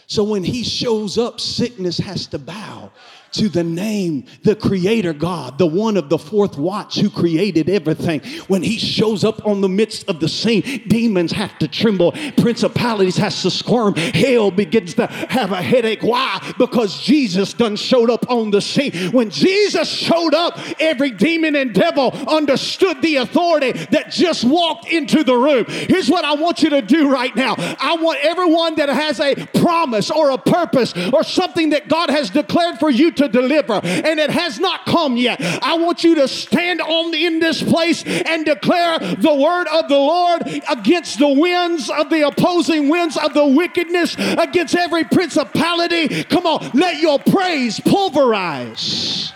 So 0.07 0.23
when 0.23 0.43
he 0.43 0.63
shows 0.63 1.17
up, 1.17 1.39
sickness 1.39 1.97
has 1.97 2.27
to 2.27 2.39
bow 2.39 2.91
to 3.35 3.49
the 3.49 3.63
name, 3.63 4.25
the 4.43 4.55
creator 4.55 5.13
God, 5.13 5.57
the 5.57 5.67
one 5.67 5.97
of 5.97 6.09
the 6.09 6.17
fourth 6.17 6.57
watch 6.57 6.99
who 6.99 7.09
created 7.09 7.69
everything. 7.69 8.21
When 8.47 8.63
he 8.63 8.77
shows 8.77 9.23
up 9.23 9.45
on 9.45 9.61
the 9.61 9.69
midst 9.69 10.07
of 10.09 10.19
the 10.19 10.29
scene, 10.29 10.83
demons 10.87 11.31
have 11.31 11.57
to 11.59 11.67
tremble, 11.67 12.13
principalities 12.37 13.17
has 13.17 13.41
to 13.43 13.51
squirm, 13.51 13.95
hell 13.95 14.51
begins 14.51 14.93
to 14.95 15.07
have 15.07 15.51
a 15.51 15.61
headache. 15.61 16.01
Why? 16.01 16.53
Because 16.57 17.01
Jesus 17.01 17.53
done 17.53 17.75
showed 17.75 18.09
up 18.09 18.29
on 18.29 18.51
the 18.51 18.61
scene. 18.61 19.11
When 19.11 19.29
Jesus 19.29 19.89
showed 19.89 20.33
up, 20.33 20.57
every 20.79 21.11
demon 21.11 21.55
and 21.55 21.73
devil 21.73 22.11
understood 22.27 23.01
the 23.01 23.17
authority 23.17 23.71
that 23.91 24.11
just 24.11 24.43
walked 24.43 24.87
into 24.87 25.23
the 25.23 25.35
room. 25.35 25.65
Here's 25.67 26.09
what 26.09 26.25
I 26.25 26.35
want 26.35 26.61
you 26.63 26.69
to 26.71 26.81
do 26.81 27.11
right 27.11 27.35
now. 27.35 27.55
I 27.57 27.97
want 27.99 28.19
everyone 28.23 28.75
that 28.75 28.89
has 28.89 29.19
a 29.19 29.35
promise 29.59 30.09
or 30.09 30.31
a 30.31 30.37
purpose 30.37 30.93
or 31.13 31.23
something 31.23 31.71
that 31.71 31.87
God 31.87 32.09
has 32.09 32.29
declared 32.29 32.79
for 32.79 32.89
you 32.89 33.11
to 33.11 33.24
to 33.25 33.41
deliver, 33.41 33.73
and 33.83 34.19
it 34.19 34.29
has 34.29 34.59
not 34.59 34.85
come 34.85 35.17
yet. 35.17 35.41
I 35.41 35.77
want 35.77 36.03
you 36.03 36.15
to 36.15 36.27
stand 36.27 36.81
on 36.81 37.13
in 37.13 37.39
this 37.39 37.61
place 37.61 38.03
and 38.03 38.45
declare 38.45 38.99
the 38.99 39.33
word 39.33 39.67
of 39.67 39.87
the 39.89 39.97
Lord 39.97 40.41
against 40.69 41.19
the 41.19 41.27
winds 41.27 41.89
of 41.89 42.09
the 42.09 42.27
opposing 42.27 42.89
winds 42.89 43.17
of 43.17 43.33
the 43.33 43.45
wickedness, 43.45 44.15
against 44.17 44.75
every 44.75 45.03
principality. 45.03 46.23
Come 46.25 46.45
on, 46.45 46.71
let 46.73 46.99
your 46.99 47.19
praise 47.19 47.79
pulverize 47.79 49.33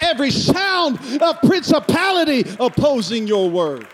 every 0.00 0.30
sound 0.30 0.98
of 1.22 1.40
principality 1.40 2.44
opposing 2.60 3.26
your 3.26 3.48
word. 3.50 3.86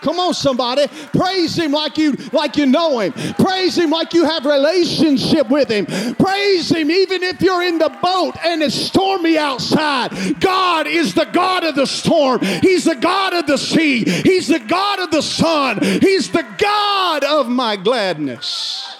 Come 0.00 0.18
on, 0.18 0.32
somebody. 0.34 0.86
Praise 1.12 1.56
him 1.56 1.72
like 1.72 1.98
you 1.98 2.12
like 2.32 2.56
you 2.56 2.66
know 2.66 3.00
him. 3.00 3.12
Praise 3.34 3.76
him 3.76 3.90
like 3.90 4.14
you 4.14 4.24
have 4.24 4.46
relationship 4.46 5.50
with 5.50 5.68
him. 5.68 5.86
Praise 6.16 6.70
him 6.70 6.90
even 6.90 7.22
if 7.22 7.40
you're 7.42 7.62
in 7.62 7.78
the 7.78 7.90
boat 8.02 8.34
and 8.44 8.62
it's 8.62 8.74
stormy 8.74 9.36
outside. 9.36 10.40
God 10.40 10.86
is 10.86 11.14
the 11.14 11.26
God 11.26 11.64
of 11.64 11.74
the 11.74 11.86
storm. 11.86 12.40
He's 12.40 12.84
the 12.84 12.96
God 12.96 13.34
of 13.34 13.46
the 13.46 13.58
sea. 13.58 14.04
He's 14.04 14.48
the 14.48 14.58
God 14.58 15.00
of 15.00 15.10
the 15.10 15.22
sun. 15.22 15.78
He's 15.82 16.30
the 16.30 16.46
God 16.56 17.24
of 17.24 17.48
my 17.48 17.76
gladness. 17.76 18.96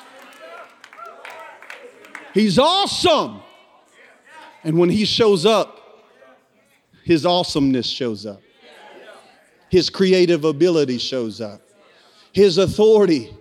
He's 2.35 2.59
awesome. 2.59 3.41
And 4.63 4.79
when 4.79 4.91
he 4.91 5.05
shows 5.07 5.47
up, 5.47 5.79
his 7.05 7.25
awesomeness 7.25 7.87
shows 7.87 8.27
up 8.27 8.43
his 9.71 9.89
creative 9.89 10.45
ability 10.45 10.99
shows 10.99 11.41
up. 11.41 11.63
His 12.33 12.59
authority 12.59 13.35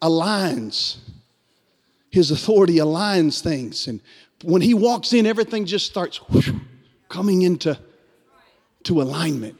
aligns. 0.00 0.98
His 2.10 2.30
authority 2.30 2.76
aligns 2.76 3.40
things. 3.40 3.86
And 3.86 4.00
when 4.44 4.62
he 4.62 4.74
walks 4.74 5.12
in, 5.12 5.26
everything 5.26 5.64
just 5.64 5.86
starts 5.86 6.18
whoosh, 6.28 6.50
coming 7.08 7.42
into 7.42 7.78
to 8.84 9.00
alignment. 9.00 9.56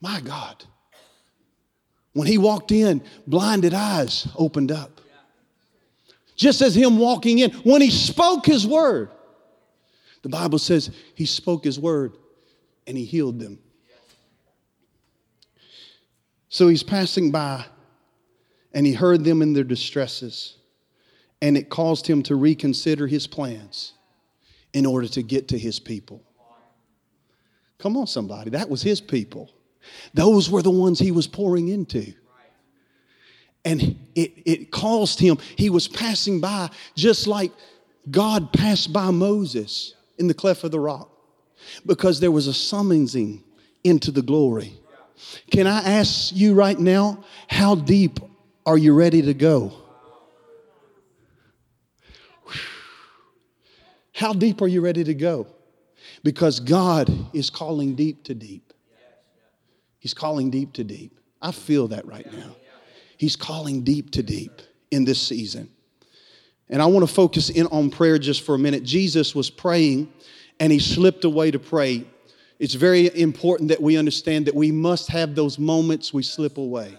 My 0.00 0.20
God. 0.20 0.64
When 2.12 2.26
he 2.26 2.38
walked 2.38 2.72
in, 2.72 3.02
blinded 3.26 3.74
eyes 3.74 4.26
opened 4.36 4.72
up. 4.72 5.00
Just 6.34 6.62
as 6.62 6.74
him 6.74 6.98
walking 6.98 7.40
in, 7.40 7.50
when 7.50 7.82
he 7.82 7.90
spoke 7.90 8.46
his 8.46 8.66
word, 8.66 9.10
the 10.22 10.30
Bible 10.30 10.58
says 10.58 10.90
he 11.14 11.26
spoke 11.26 11.64
his 11.64 11.78
word 11.78 12.14
and 12.86 12.96
he 12.96 13.04
healed 13.04 13.38
them. 13.38 13.58
So 16.50 16.66
he's 16.66 16.82
passing 16.82 17.30
by 17.30 17.64
and 18.74 18.84
he 18.84 18.92
heard 18.92 19.24
them 19.24 19.40
in 19.40 19.52
their 19.52 19.64
distresses, 19.64 20.56
and 21.40 21.56
it 21.56 21.70
caused 21.70 22.06
him 22.06 22.22
to 22.24 22.36
reconsider 22.36 23.06
his 23.06 23.26
plans 23.26 23.94
in 24.72 24.84
order 24.84 25.08
to 25.08 25.22
get 25.22 25.48
to 25.48 25.58
his 25.58 25.80
people. 25.80 26.22
Come 27.78 27.96
on, 27.96 28.06
somebody. 28.06 28.50
That 28.50 28.68
was 28.68 28.82
his 28.82 29.00
people. 29.00 29.50
Those 30.12 30.50
were 30.50 30.62
the 30.62 30.70
ones 30.70 30.98
he 30.98 31.10
was 31.10 31.26
pouring 31.26 31.68
into. 31.68 32.12
And 33.64 33.98
it, 34.14 34.32
it 34.44 34.70
caused 34.70 35.18
him, 35.18 35.38
he 35.56 35.70
was 35.70 35.88
passing 35.88 36.40
by 36.40 36.70
just 36.94 37.26
like 37.26 37.52
God 38.10 38.52
passed 38.52 38.92
by 38.92 39.10
Moses 39.10 39.94
in 40.18 40.26
the 40.26 40.34
cleft 40.34 40.64
of 40.64 40.70
the 40.70 40.80
rock 40.80 41.10
because 41.86 42.20
there 42.20 42.30
was 42.30 42.46
a 42.46 42.54
summoning 42.54 43.42
into 43.84 44.10
the 44.10 44.22
glory. 44.22 44.79
Can 45.50 45.66
I 45.66 45.80
ask 45.80 46.34
you 46.34 46.54
right 46.54 46.78
now, 46.78 47.24
how 47.48 47.74
deep 47.74 48.20
are 48.66 48.78
you 48.78 48.94
ready 48.94 49.22
to 49.22 49.34
go? 49.34 49.72
How 54.14 54.32
deep 54.32 54.60
are 54.60 54.68
you 54.68 54.80
ready 54.80 55.02
to 55.04 55.14
go? 55.14 55.46
Because 56.22 56.60
God 56.60 57.10
is 57.32 57.48
calling 57.48 57.94
deep 57.94 58.24
to 58.24 58.34
deep. 58.34 58.72
He's 59.98 60.14
calling 60.14 60.50
deep 60.50 60.74
to 60.74 60.84
deep. 60.84 61.18
I 61.40 61.52
feel 61.52 61.88
that 61.88 62.06
right 62.06 62.30
now. 62.32 62.54
He's 63.16 63.36
calling 63.36 63.82
deep 63.82 64.10
to 64.12 64.22
deep 64.22 64.62
in 64.90 65.04
this 65.04 65.20
season. 65.20 65.70
And 66.68 66.80
I 66.80 66.86
want 66.86 67.06
to 67.06 67.12
focus 67.12 67.50
in 67.50 67.66
on 67.66 67.90
prayer 67.90 68.18
just 68.18 68.42
for 68.42 68.54
a 68.54 68.58
minute. 68.58 68.82
Jesus 68.82 69.34
was 69.34 69.50
praying 69.50 70.12
and 70.58 70.72
he 70.72 70.78
slipped 70.78 71.24
away 71.24 71.50
to 71.50 71.58
pray 71.58 72.04
it's 72.60 72.74
very 72.74 73.10
important 73.18 73.70
that 73.70 73.80
we 73.80 73.96
understand 73.96 74.46
that 74.46 74.54
we 74.54 74.70
must 74.70 75.08
have 75.08 75.34
those 75.34 75.58
moments 75.58 76.12
we 76.12 76.22
slip 76.22 76.58
away. 76.58 76.94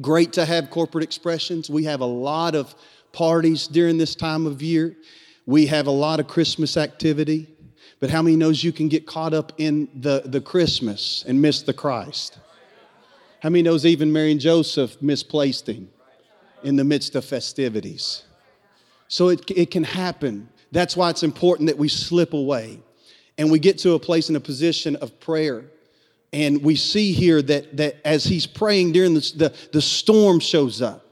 Great 0.00 0.32
to 0.34 0.44
have 0.44 0.70
corporate 0.70 1.02
expressions. 1.02 1.68
We 1.68 1.84
have 1.84 2.00
a 2.00 2.06
lot 2.06 2.54
of 2.54 2.72
parties 3.10 3.66
during 3.66 3.98
this 3.98 4.14
time 4.14 4.46
of 4.46 4.62
year. 4.62 4.96
We 5.44 5.66
have 5.66 5.88
a 5.88 5.90
lot 5.90 6.20
of 6.20 6.28
Christmas 6.28 6.76
activity. 6.76 7.48
But 7.98 8.10
how 8.10 8.22
many 8.22 8.36
knows 8.36 8.62
you 8.62 8.70
can 8.70 8.88
get 8.88 9.08
caught 9.08 9.34
up 9.34 9.54
in 9.58 9.88
the, 9.92 10.22
the 10.24 10.40
Christmas 10.40 11.24
and 11.26 11.42
miss 11.42 11.62
the 11.62 11.74
Christ? 11.74 12.38
How 13.40 13.50
many 13.50 13.62
knows 13.62 13.84
even 13.84 14.12
Mary 14.12 14.30
and 14.30 14.40
Joseph 14.40 15.02
misplaced 15.02 15.68
him 15.68 15.90
in 16.62 16.76
the 16.76 16.84
midst 16.84 17.16
of 17.16 17.24
festivities? 17.24 18.22
So 19.08 19.30
it, 19.30 19.50
it 19.50 19.72
can 19.72 19.82
happen. 19.82 20.48
That's 20.70 20.96
why 20.96 21.10
it's 21.10 21.24
important 21.24 21.66
that 21.66 21.76
we 21.76 21.88
slip 21.88 22.32
away 22.32 22.82
and 23.38 23.50
we 23.50 23.58
get 23.58 23.78
to 23.78 23.92
a 23.92 23.98
place 23.98 24.28
in 24.28 24.36
a 24.36 24.40
position 24.40 24.96
of 24.96 25.18
prayer. 25.20 25.64
And 26.32 26.62
we 26.62 26.76
see 26.76 27.12
here 27.12 27.42
that, 27.42 27.76
that 27.76 27.96
as 28.04 28.24
he's 28.24 28.46
praying 28.46 28.92
during 28.92 29.14
the, 29.14 29.32
the, 29.36 29.54
the 29.72 29.82
storm 29.82 30.40
shows 30.40 30.80
up. 30.80 31.06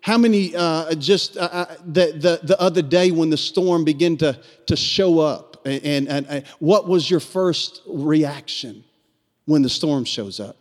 How 0.00 0.18
many 0.18 0.54
uh, 0.54 0.94
just 0.94 1.36
uh, 1.36 1.48
uh, 1.50 1.74
the, 1.84 2.12
the, 2.12 2.40
the 2.42 2.60
other 2.60 2.82
day 2.82 3.10
when 3.10 3.30
the 3.30 3.36
storm 3.36 3.84
began 3.84 4.16
to, 4.18 4.38
to 4.66 4.76
show 4.76 5.18
up 5.18 5.62
and, 5.64 6.08
and, 6.08 6.26
and 6.26 6.46
what 6.58 6.86
was 6.86 7.10
your 7.10 7.20
first 7.20 7.80
reaction 7.86 8.84
when 9.46 9.62
the 9.62 9.68
storm 9.68 10.04
shows 10.04 10.40
up? 10.40 10.56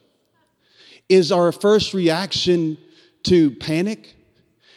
Is 1.10 1.32
our 1.32 1.52
first 1.52 1.94
reaction 1.94 2.78
to 3.24 3.52
panic? 3.52 4.16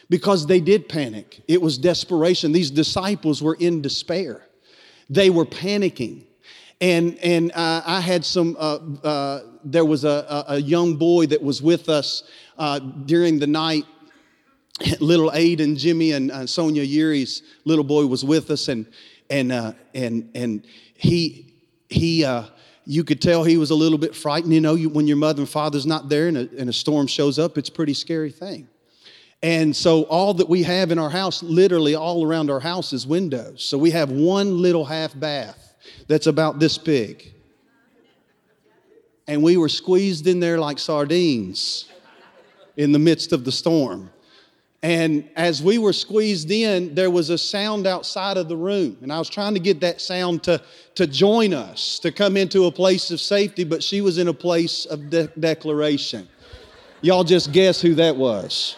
Because 0.08 0.46
they 0.46 0.60
did 0.60 0.88
panic. 0.88 1.42
It 1.48 1.60
was 1.60 1.78
desperation. 1.78 2.52
These 2.52 2.70
disciples 2.70 3.42
were 3.42 3.56
in 3.58 3.82
despair 3.82 4.45
they 5.08 5.30
were 5.30 5.44
panicking. 5.44 6.24
And, 6.80 7.18
and 7.22 7.52
uh, 7.52 7.82
I 7.86 8.00
had 8.00 8.24
some, 8.24 8.56
uh, 8.58 8.78
uh, 9.02 9.40
there 9.64 9.84
was 9.84 10.04
a, 10.04 10.44
a, 10.48 10.58
young 10.58 10.96
boy 10.96 11.26
that 11.26 11.42
was 11.42 11.62
with 11.62 11.88
us 11.88 12.24
uh, 12.58 12.78
during 12.78 13.38
the 13.38 13.46
night. 13.46 13.84
Little 15.00 15.30
Aiden, 15.30 15.78
Jimmy, 15.78 16.12
and 16.12 16.30
uh, 16.30 16.46
Sonia 16.46 16.82
Yuri's 16.82 17.42
little 17.64 17.84
boy 17.84 18.04
was 18.04 18.26
with 18.26 18.50
us, 18.50 18.68
and, 18.68 18.86
and, 19.30 19.50
uh, 19.50 19.72
and, 19.94 20.30
and 20.34 20.66
he, 20.94 21.54
he, 21.88 22.26
you 22.84 23.02
could 23.02 23.22
tell 23.22 23.42
he 23.42 23.56
was 23.56 23.70
a 23.70 23.74
little 23.74 23.96
bit 23.96 24.14
frightened. 24.14 24.52
You 24.52 24.60
know, 24.60 24.74
you, 24.74 24.90
when 24.90 25.06
your 25.06 25.16
mother 25.16 25.40
and 25.40 25.48
father's 25.48 25.86
not 25.86 26.10
there 26.10 26.28
and 26.28 26.36
a, 26.36 26.48
and 26.58 26.68
a 26.68 26.74
storm 26.74 27.06
shows 27.06 27.38
up, 27.38 27.56
it's 27.56 27.70
a 27.70 27.72
pretty 27.72 27.94
scary 27.94 28.30
thing. 28.30 28.68
And 29.42 29.76
so, 29.76 30.02
all 30.04 30.34
that 30.34 30.48
we 30.48 30.62
have 30.62 30.90
in 30.90 30.98
our 30.98 31.10
house, 31.10 31.42
literally 31.42 31.94
all 31.94 32.26
around 32.26 32.50
our 32.50 32.60
house, 32.60 32.92
is 32.92 33.06
windows. 33.06 33.62
So, 33.62 33.76
we 33.76 33.90
have 33.90 34.10
one 34.10 34.62
little 34.62 34.84
half 34.84 35.18
bath 35.18 35.74
that's 36.08 36.26
about 36.26 36.58
this 36.58 36.78
big. 36.78 37.32
And 39.28 39.42
we 39.42 39.56
were 39.56 39.68
squeezed 39.68 40.26
in 40.26 40.40
there 40.40 40.58
like 40.58 40.78
sardines 40.78 41.86
in 42.76 42.92
the 42.92 42.98
midst 42.98 43.32
of 43.32 43.44
the 43.44 43.52
storm. 43.52 44.10
And 44.82 45.28
as 45.34 45.62
we 45.62 45.78
were 45.78 45.92
squeezed 45.92 46.50
in, 46.50 46.94
there 46.94 47.10
was 47.10 47.30
a 47.30 47.38
sound 47.38 47.86
outside 47.86 48.36
of 48.36 48.48
the 48.48 48.56
room. 48.56 48.96
And 49.02 49.12
I 49.12 49.18
was 49.18 49.28
trying 49.28 49.54
to 49.54 49.60
get 49.60 49.80
that 49.80 50.00
sound 50.00 50.44
to, 50.44 50.62
to 50.94 51.06
join 51.06 51.54
us, 51.54 51.98
to 52.00 52.12
come 52.12 52.36
into 52.36 52.66
a 52.66 52.70
place 52.70 53.10
of 53.10 53.20
safety, 53.20 53.64
but 53.64 53.82
she 53.82 54.00
was 54.00 54.18
in 54.18 54.28
a 54.28 54.34
place 54.34 54.84
of 54.84 55.10
de- 55.10 55.26
declaration. 55.40 56.28
Y'all 57.00 57.24
just 57.24 57.52
guess 57.52 57.80
who 57.80 57.94
that 57.94 58.16
was. 58.16 58.76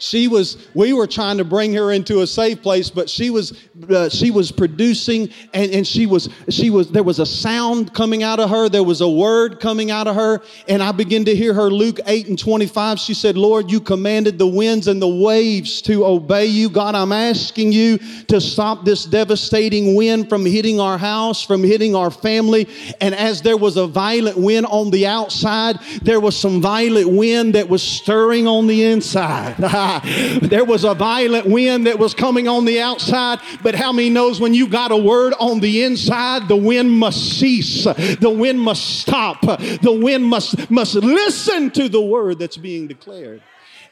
She 0.00 0.28
was 0.28 0.56
we 0.74 0.92
were 0.92 1.06
trying 1.06 1.36
to 1.36 1.44
bring 1.44 1.74
her 1.74 1.92
into 1.92 2.22
a 2.22 2.26
safe 2.26 2.60
place 2.62 2.90
but 2.90 3.08
she 3.08 3.30
was 3.30 3.52
uh, 3.88 4.08
she 4.08 4.30
was 4.30 4.50
producing 4.50 5.30
and, 5.52 5.70
and 5.72 5.86
she 5.86 6.06
was 6.06 6.28
she 6.48 6.70
was 6.70 6.90
there 6.90 7.02
was 7.02 7.18
a 7.18 7.26
sound 7.26 7.92
coming 7.94 8.22
out 8.22 8.40
of 8.40 8.50
her. 8.50 8.68
There 8.68 8.82
was 8.82 9.00
a 9.00 9.08
word 9.08 9.60
coming 9.60 9.90
out 9.90 10.06
of 10.06 10.16
her. 10.16 10.42
And 10.68 10.82
i 10.82 10.92
began 10.92 11.24
to 11.26 11.34
hear 11.36 11.52
her 11.54 11.70
luke 11.70 12.00
8 12.06 12.28
and 12.28 12.38
25 12.38 12.98
she 12.98 13.14
said 13.14 13.36
lord 13.36 13.70
you 13.70 13.80
commanded 13.80 14.38
the 14.38 14.46
winds 14.46 14.88
and 14.88 15.00
the 15.00 15.08
waves 15.08 15.82
to 15.82 16.04
obey 16.04 16.46
you. 16.46 16.70
God 16.70 16.94
i'm 16.94 17.12
asking 17.12 17.72
you 17.72 17.98
to 18.28 18.40
stop 18.40 18.84
this 18.84 19.04
devastating 19.04 19.94
wind 19.94 20.28
from 20.28 20.46
hitting 20.46 20.80
our 20.80 20.98
house 20.98 21.44
from 21.44 21.62
hitting 21.62 21.94
our 21.94 22.10
family. 22.10 22.68
And 23.00 23.14
as 23.14 23.42
there 23.42 23.56
was 23.56 23.76
a 23.76 23.86
violent 23.86 24.38
wind 24.38 24.66
on 24.66 24.90
the 24.90 25.06
outside 25.06 25.78
there 26.02 26.20
was 26.20 26.36
some 26.36 26.62
violent 26.62 27.10
wind 27.10 27.54
that 27.54 27.68
was 27.68 27.82
stirring 27.82 28.46
on 28.46 28.66
the 28.66 28.84
inside 28.84 29.56
there 30.42 30.64
was 30.64 30.84
a 30.84 30.94
violent 30.94 31.46
wind 31.46 31.86
that 31.86 31.98
was 31.98 32.14
coming 32.14 32.48
on 32.48 32.64
the 32.64 32.80
outside, 32.80 33.40
but 33.62 33.74
how 33.74 33.92
many 33.92 34.10
knows 34.10 34.40
when 34.40 34.54
you 34.54 34.68
got 34.68 34.92
a 34.92 34.96
word 34.96 35.34
on 35.38 35.60
the 35.60 35.82
inside, 35.82 36.48
the 36.48 36.56
wind 36.56 36.90
must 36.90 37.38
cease, 37.38 37.84
the 37.84 38.34
wind 38.34 38.60
must 38.60 39.00
stop, 39.00 39.40
the 39.42 39.98
wind 40.00 40.24
must 40.24 40.70
must 40.70 40.94
listen 40.94 41.70
to 41.70 41.88
the 41.88 42.00
word 42.00 42.38
that's 42.38 42.56
being 42.56 42.86
declared. 42.86 43.42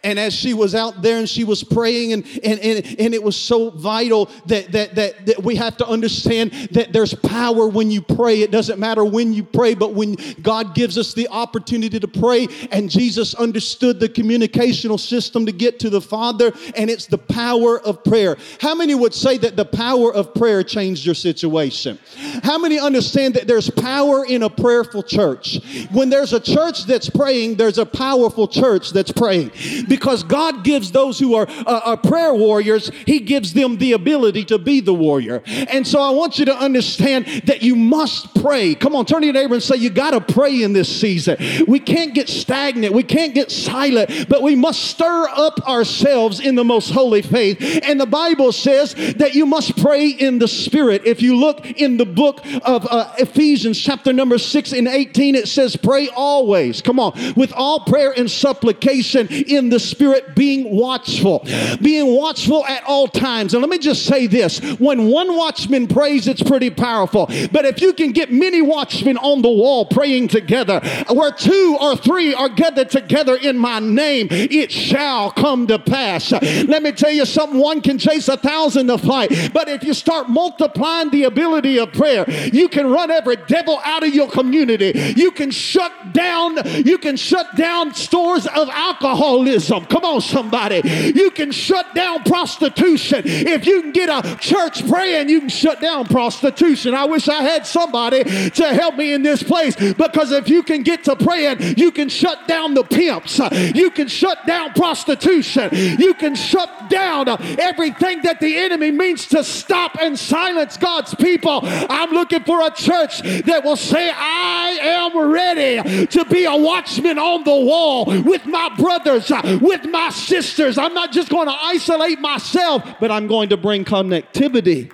And 0.04 0.18
as 0.18 0.32
she 0.32 0.54
was 0.54 0.74
out 0.74 1.02
there 1.02 1.18
and 1.18 1.28
she 1.28 1.44
was 1.44 1.64
praying, 1.64 2.12
and, 2.12 2.24
and, 2.44 2.60
and, 2.60 3.00
and 3.00 3.14
it 3.14 3.22
was 3.22 3.36
so 3.36 3.70
vital 3.70 4.30
that, 4.46 4.70
that, 4.72 4.94
that, 4.94 5.26
that 5.26 5.42
we 5.42 5.56
have 5.56 5.76
to 5.78 5.86
understand 5.86 6.52
that 6.72 6.92
there's 6.92 7.14
power 7.14 7.68
when 7.68 7.90
you 7.90 8.00
pray. 8.00 8.42
It 8.42 8.50
doesn't 8.50 8.78
matter 8.78 9.04
when 9.04 9.32
you 9.32 9.42
pray, 9.42 9.74
but 9.74 9.94
when 9.94 10.16
God 10.40 10.74
gives 10.74 10.98
us 10.98 11.14
the 11.14 11.28
opportunity 11.28 11.98
to 11.98 12.08
pray, 12.08 12.46
and 12.70 12.88
Jesus 12.88 13.34
understood 13.34 13.98
the 13.98 14.08
communicational 14.08 15.00
system 15.00 15.46
to 15.46 15.52
get 15.52 15.80
to 15.80 15.90
the 15.90 16.00
Father, 16.00 16.52
and 16.76 16.88
it's 16.90 17.06
the 17.06 17.18
power 17.18 17.80
of 17.80 18.04
prayer. 18.04 18.36
How 18.60 18.74
many 18.74 18.94
would 18.94 19.14
say 19.14 19.36
that 19.38 19.56
the 19.56 19.64
power 19.64 20.14
of 20.14 20.32
prayer 20.32 20.62
changed 20.62 21.04
your 21.04 21.16
situation? 21.16 21.98
How 22.44 22.58
many 22.58 22.78
understand 22.78 23.34
that 23.34 23.48
there's 23.48 23.68
power 23.68 24.24
in 24.24 24.44
a 24.44 24.50
prayerful 24.50 25.02
church? 25.02 25.58
When 25.90 26.08
there's 26.08 26.32
a 26.32 26.40
church 26.40 26.84
that's 26.84 27.10
praying, 27.10 27.56
there's 27.56 27.78
a 27.78 27.86
powerful 27.86 28.46
church 28.46 28.92
that's 28.92 29.10
praying 29.10 29.50
because 29.88 30.22
God 30.22 30.64
gives 30.64 30.92
those 30.92 31.18
who 31.18 31.34
are, 31.34 31.46
uh, 31.48 31.80
are 31.84 31.96
prayer 31.96 32.34
warriors, 32.34 32.90
He 33.06 33.20
gives 33.20 33.52
them 33.52 33.78
the 33.78 33.92
ability 33.92 34.44
to 34.46 34.58
be 34.58 34.80
the 34.80 34.94
warrior. 34.94 35.42
And 35.46 35.86
so 35.86 36.00
I 36.00 36.10
want 36.10 36.38
you 36.38 36.44
to 36.46 36.56
understand 36.56 37.26
that 37.44 37.62
you 37.62 37.76
must 37.76 38.34
pray. 38.40 38.74
Come 38.74 38.94
on, 38.94 39.06
turn 39.06 39.20
to 39.20 39.26
your 39.26 39.34
neighbor 39.34 39.54
and 39.54 39.62
say, 39.62 39.76
You 39.76 39.90
got 39.90 40.10
to 40.10 40.20
pray 40.20 40.62
in 40.62 40.72
this 40.72 41.00
season. 41.00 41.36
We 41.66 41.80
can't 41.80 42.14
get 42.14 42.28
stagnant, 42.28 42.92
we 42.94 43.02
can't 43.02 43.34
get 43.34 43.50
silent, 43.50 44.28
but 44.28 44.42
we 44.42 44.54
must 44.54 44.82
stir 44.84 45.28
up 45.28 45.60
ourselves 45.68 46.40
in 46.40 46.54
the 46.54 46.64
most 46.64 46.90
holy 46.90 47.22
faith. 47.22 47.80
And 47.82 48.00
the 48.00 48.06
Bible 48.06 48.52
says 48.52 48.94
that 48.94 49.34
you 49.34 49.46
must 49.46 49.76
pray 49.80 50.08
in 50.08 50.38
the 50.38 50.48
Spirit. 50.48 51.02
If 51.04 51.22
you 51.22 51.36
look 51.36 51.64
in 51.66 51.96
the 51.96 52.06
book 52.06 52.40
of 52.62 52.86
uh, 52.90 53.12
Ephesians, 53.18 53.78
chapter 53.80 54.12
number 54.12 54.38
6 54.38 54.72
and 54.72 54.88
18, 54.88 55.34
it 55.34 55.48
says, 55.48 55.76
Pray 55.76 56.08
always. 56.08 56.82
Come 56.82 57.00
on, 57.00 57.12
with 57.34 57.52
all 57.52 57.80
prayer 57.80 58.12
and 58.16 58.30
supplication 58.30 59.28
in 59.28 59.68
the 59.68 59.77
the 59.78 59.84
Spirit 59.84 60.34
being 60.34 60.74
watchful, 60.76 61.46
being 61.80 62.16
watchful 62.16 62.66
at 62.66 62.82
all 62.82 63.06
times. 63.06 63.54
And 63.54 63.62
let 63.62 63.70
me 63.70 63.78
just 63.78 64.06
say 64.06 64.26
this 64.26 64.58
when 64.80 65.06
one 65.06 65.36
watchman 65.36 65.86
prays, 65.86 66.26
it's 66.26 66.42
pretty 66.42 66.70
powerful. 66.70 67.26
But 67.52 67.64
if 67.64 67.80
you 67.80 67.92
can 67.92 68.10
get 68.10 68.32
many 68.32 68.60
watchmen 68.60 69.16
on 69.18 69.40
the 69.40 69.48
wall 69.48 69.86
praying 69.86 70.28
together, 70.28 70.80
where 71.12 71.30
two 71.30 71.78
or 71.80 71.96
three 71.96 72.34
are 72.34 72.48
gathered 72.48 72.90
together 72.90 73.36
in 73.36 73.56
my 73.56 73.78
name, 73.78 74.26
it 74.30 74.72
shall 74.72 75.30
come 75.30 75.68
to 75.68 75.78
pass. 75.78 76.32
Let 76.32 76.82
me 76.82 76.90
tell 76.90 77.12
you 77.12 77.24
something 77.24 77.60
one 77.60 77.80
can 77.80 77.98
chase 77.98 78.26
a 78.26 78.36
thousand 78.36 78.88
to 78.88 78.98
fight, 78.98 79.52
but 79.52 79.68
if 79.68 79.84
you 79.84 79.94
start 79.94 80.28
multiplying 80.28 81.10
the 81.10 81.22
ability 81.24 81.78
of 81.78 81.92
prayer, 81.92 82.28
you 82.52 82.68
can 82.68 82.88
run 82.88 83.12
every 83.12 83.36
devil 83.46 83.80
out 83.84 84.02
of 84.02 84.12
your 84.12 84.28
community. 84.28 85.14
You 85.16 85.30
can 85.30 85.52
shut 85.52 86.12
down, 86.12 86.56
you 86.84 86.98
can 86.98 87.16
shut 87.16 87.54
down 87.54 87.94
stores 87.94 88.48
of 88.48 88.68
alcoholism 88.70 89.67
Come 89.68 90.04
on, 90.04 90.20
somebody. 90.20 90.82
You 91.14 91.30
can 91.30 91.52
shut 91.52 91.94
down 91.94 92.22
prostitution. 92.24 93.22
If 93.24 93.66
you 93.66 93.82
can 93.82 93.92
get 93.92 94.08
a 94.08 94.36
church 94.36 94.88
praying, 94.88 95.28
you 95.28 95.40
can 95.40 95.48
shut 95.48 95.80
down 95.80 96.06
prostitution. 96.06 96.94
I 96.94 97.04
wish 97.04 97.28
I 97.28 97.42
had 97.42 97.66
somebody 97.66 98.24
to 98.24 98.74
help 98.74 98.96
me 98.96 99.12
in 99.12 99.22
this 99.22 99.42
place 99.42 99.76
because 99.76 100.32
if 100.32 100.48
you 100.48 100.62
can 100.62 100.82
get 100.82 101.04
to 101.04 101.16
praying, 101.16 101.76
you 101.76 101.90
can 101.90 102.08
shut 102.08 102.48
down 102.48 102.74
the 102.74 102.84
pimps. 102.84 103.38
You 103.74 103.90
can 103.90 104.08
shut 104.08 104.46
down 104.46 104.72
prostitution. 104.72 105.70
You 105.72 106.14
can 106.14 106.34
shut 106.34 106.88
down 106.88 107.28
everything 107.58 108.22
that 108.22 108.40
the 108.40 108.56
enemy 108.56 108.90
means 108.90 109.26
to 109.28 109.44
stop 109.44 109.96
and 110.00 110.18
silence 110.18 110.76
God's 110.76 111.14
people. 111.14 111.60
I'm 111.62 112.10
looking 112.10 112.44
for 112.44 112.66
a 112.66 112.70
church 112.70 113.20
that 113.22 113.62
will 113.64 113.76
say, 113.76 114.10
I 114.14 114.78
am 114.80 115.18
ready 115.18 116.06
to 116.06 116.24
be 116.24 116.44
a 116.44 116.56
watchman 116.56 117.18
on 117.18 117.44
the 117.44 117.50
wall 117.50 118.06
with 118.06 118.46
my 118.46 118.68
brothers, 118.76 119.30
with 119.60 119.84
my 119.86 120.10
sisters. 120.10 120.78
I'm 120.78 120.94
not 120.94 121.12
just 121.12 121.28
going 121.28 121.46
to 121.46 121.54
isolate 121.54 122.20
myself, 122.20 122.82
but 123.00 123.10
I'm 123.10 123.26
going 123.26 123.50
to 123.50 123.56
bring 123.56 123.84
connectivity 123.84 124.92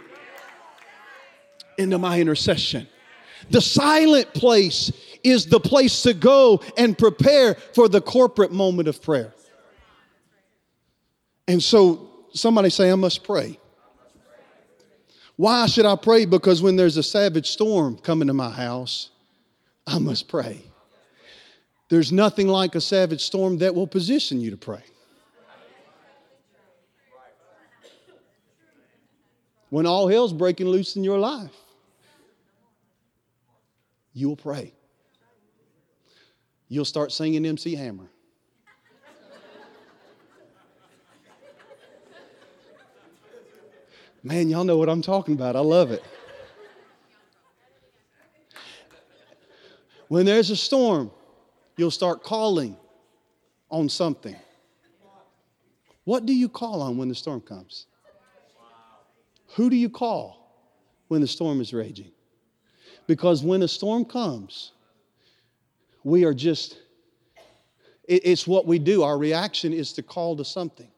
into 1.78 1.98
my 1.98 2.20
intercession. 2.20 2.86
The 3.50 3.60
silent 3.60 4.32
place 4.34 4.92
is 5.22 5.46
the 5.46 5.60
place 5.60 6.02
to 6.02 6.14
go 6.14 6.62
and 6.76 6.96
prepare 6.96 7.54
for 7.74 7.88
the 7.88 8.00
corporate 8.00 8.52
moment 8.52 8.88
of 8.88 9.02
prayer. 9.02 9.32
And 11.46 11.62
so 11.62 12.10
somebody 12.32 12.70
say, 12.70 12.90
I 12.90 12.94
must 12.94 13.24
pray. 13.24 13.58
Why 15.36 15.66
should 15.66 15.86
I 15.86 15.96
pray? 15.96 16.26
Because 16.26 16.62
when 16.62 16.76
there's 16.76 16.96
a 16.96 17.02
savage 17.02 17.50
storm 17.50 17.98
coming 17.98 18.28
to 18.28 18.34
my 18.34 18.50
house, 18.50 19.10
I 19.86 19.98
must 19.98 20.28
pray. 20.28 20.62
There's 21.94 22.10
nothing 22.10 22.48
like 22.48 22.74
a 22.74 22.80
savage 22.80 23.22
storm 23.22 23.58
that 23.58 23.72
will 23.72 23.86
position 23.86 24.40
you 24.40 24.50
to 24.50 24.56
pray. 24.56 24.82
When 29.70 29.86
all 29.86 30.08
hell's 30.08 30.32
breaking 30.32 30.66
loose 30.66 30.96
in 30.96 31.04
your 31.04 31.20
life, 31.20 31.54
you'll 34.12 34.34
pray. 34.34 34.72
You'll 36.66 36.84
start 36.84 37.12
singing 37.12 37.46
MC 37.46 37.76
Hammer. 37.76 38.08
Man, 44.24 44.48
y'all 44.48 44.64
know 44.64 44.78
what 44.78 44.88
I'm 44.88 45.00
talking 45.00 45.34
about. 45.34 45.54
I 45.54 45.60
love 45.60 45.92
it. 45.92 46.02
When 50.08 50.26
there's 50.26 50.50
a 50.50 50.56
storm, 50.56 51.12
you'll 51.76 51.90
start 51.90 52.22
calling 52.22 52.76
on 53.70 53.88
something. 53.88 54.36
What 56.04 56.26
do 56.26 56.34
you 56.34 56.48
call 56.48 56.82
on 56.82 56.96
when 56.96 57.08
the 57.08 57.14
storm 57.14 57.40
comes? 57.40 57.86
Who 59.54 59.70
do 59.70 59.76
you 59.76 59.88
call 59.88 60.68
when 61.08 61.20
the 61.20 61.26
storm 61.26 61.60
is 61.60 61.72
raging? 61.72 62.10
Because 63.06 63.42
when 63.42 63.62
a 63.62 63.68
storm 63.68 64.04
comes, 64.04 64.72
we 66.02 66.24
are 66.24 66.34
just, 66.34 66.78
it's 68.06 68.46
what 68.46 68.66
we 68.66 68.78
do. 68.78 69.02
Our 69.02 69.16
reaction 69.16 69.72
is 69.72 69.92
to 69.94 70.02
call 70.02 70.36
to 70.36 70.44
something. 70.44 70.88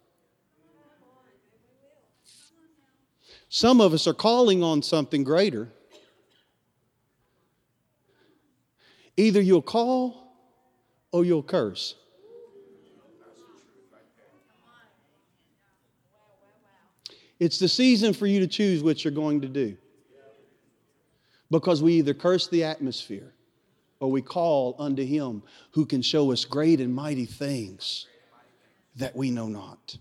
Some 3.48 3.80
of 3.80 3.94
us 3.94 4.06
are 4.06 4.14
calling 4.14 4.62
on 4.62 4.82
something 4.82 5.22
greater. 5.22 5.68
Either 9.16 9.40
you'll 9.40 9.62
call 9.62 10.25
or 11.16 11.24
you'll 11.24 11.42
curse. 11.42 11.94
It's 17.40 17.58
the 17.58 17.68
season 17.68 18.12
for 18.12 18.26
you 18.26 18.40
to 18.40 18.46
choose 18.46 18.82
what 18.82 19.02
you're 19.02 19.14
going 19.14 19.40
to 19.40 19.48
do. 19.48 19.78
Because 21.50 21.82
we 21.82 21.94
either 21.94 22.12
curse 22.12 22.48
the 22.48 22.64
atmosphere 22.64 23.32
or 23.98 24.10
we 24.10 24.20
call 24.20 24.76
unto 24.78 25.04
him 25.04 25.42
who 25.70 25.86
can 25.86 26.02
show 26.02 26.32
us 26.32 26.44
great 26.44 26.80
and 26.80 26.94
mighty 26.94 27.24
things 27.24 28.06
that 28.96 29.16
we 29.16 29.30
know 29.30 29.48
not. 29.48 29.96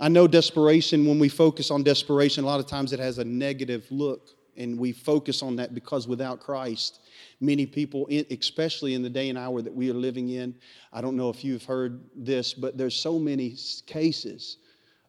I 0.00 0.08
know 0.08 0.26
desperation, 0.26 1.06
when 1.06 1.20
we 1.20 1.28
focus 1.28 1.70
on 1.70 1.84
desperation, 1.84 2.42
a 2.42 2.46
lot 2.46 2.58
of 2.58 2.66
times 2.66 2.92
it 2.92 2.98
has 2.98 3.18
a 3.18 3.24
negative 3.24 3.86
look, 3.90 4.30
and 4.56 4.78
we 4.78 4.92
focus 4.92 5.42
on 5.42 5.56
that 5.56 5.74
because 5.74 6.06
without 6.06 6.40
Christ, 6.40 7.00
many 7.40 7.66
people, 7.66 8.08
especially 8.30 8.94
in 8.94 9.02
the 9.02 9.10
day 9.10 9.28
and 9.28 9.38
hour 9.38 9.62
that 9.62 9.74
we 9.74 9.90
are 9.90 9.94
living 9.94 10.28
in. 10.30 10.54
I 10.92 11.00
don't 11.00 11.16
know 11.16 11.30
if 11.30 11.44
you've 11.44 11.64
heard 11.64 12.00
this, 12.14 12.54
but 12.54 12.76
there's 12.76 12.94
so 12.94 13.18
many 13.18 13.56
cases 13.86 14.58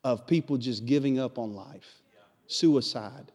of 0.03 0.25
people 0.27 0.57
just 0.57 0.85
giving 0.85 1.19
up 1.19 1.37
on 1.37 1.53
life, 1.53 2.01
suicide, 2.47 3.31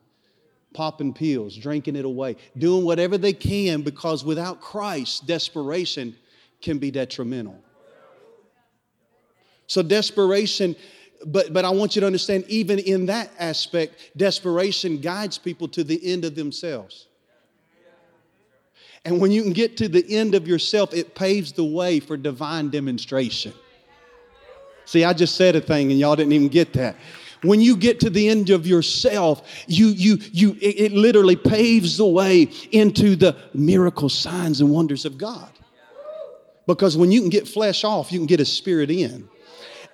popping 0.74 1.12
pills, 1.12 1.56
drinking 1.56 1.96
it 1.96 2.04
away, 2.04 2.36
doing 2.56 2.84
whatever 2.84 3.18
they 3.18 3.32
can 3.32 3.82
because 3.82 4.24
without 4.24 4.60
Christ, 4.60 5.26
desperation 5.26 6.14
can 6.60 6.78
be 6.78 6.90
detrimental. 6.90 7.58
So 9.66 9.82
desperation, 9.82 10.74
but 11.26 11.52
but 11.52 11.64
I 11.64 11.70
want 11.70 11.94
you 11.94 12.00
to 12.00 12.06
understand, 12.06 12.44
even 12.48 12.78
in 12.78 13.06
that 13.06 13.30
aspect, 13.38 14.16
desperation 14.16 14.98
guides 15.00 15.38
people 15.38 15.68
to 15.68 15.84
the 15.84 16.00
end 16.12 16.24
of 16.24 16.34
themselves. 16.34 17.06
And 19.04 19.20
when 19.20 19.30
you 19.30 19.42
can 19.42 19.52
get 19.52 19.76
to 19.78 19.88
the 19.88 20.04
end 20.14 20.34
of 20.34 20.46
yourself, 20.46 20.92
it 20.92 21.14
paves 21.14 21.52
the 21.52 21.64
way 21.64 22.00
for 22.00 22.16
divine 22.16 22.68
demonstration. 22.68 23.52
See, 24.84 25.04
I 25.04 25.12
just 25.12 25.36
said 25.36 25.56
a 25.56 25.60
thing 25.60 25.90
and 25.90 26.00
y'all 26.00 26.16
didn't 26.16 26.32
even 26.32 26.48
get 26.48 26.72
that. 26.74 26.96
When 27.42 27.60
you 27.60 27.76
get 27.76 28.00
to 28.00 28.10
the 28.10 28.28
end 28.28 28.50
of 28.50 28.66
yourself, 28.66 29.48
you, 29.66 29.88
you, 29.88 30.18
you, 30.32 30.56
it, 30.60 30.80
it 30.80 30.92
literally 30.92 31.36
paves 31.36 31.96
the 31.96 32.06
way 32.06 32.50
into 32.72 33.14
the 33.14 33.36
miracle 33.54 34.08
signs 34.08 34.60
and 34.60 34.70
wonders 34.70 35.04
of 35.04 35.16
God. 35.16 35.50
Because 36.66 36.96
when 36.96 37.12
you 37.12 37.20
can 37.20 37.30
get 37.30 37.46
flesh 37.46 37.84
off, 37.84 38.10
you 38.12 38.18
can 38.18 38.26
get 38.26 38.40
a 38.40 38.44
spirit 38.44 38.90
in. 38.90 39.28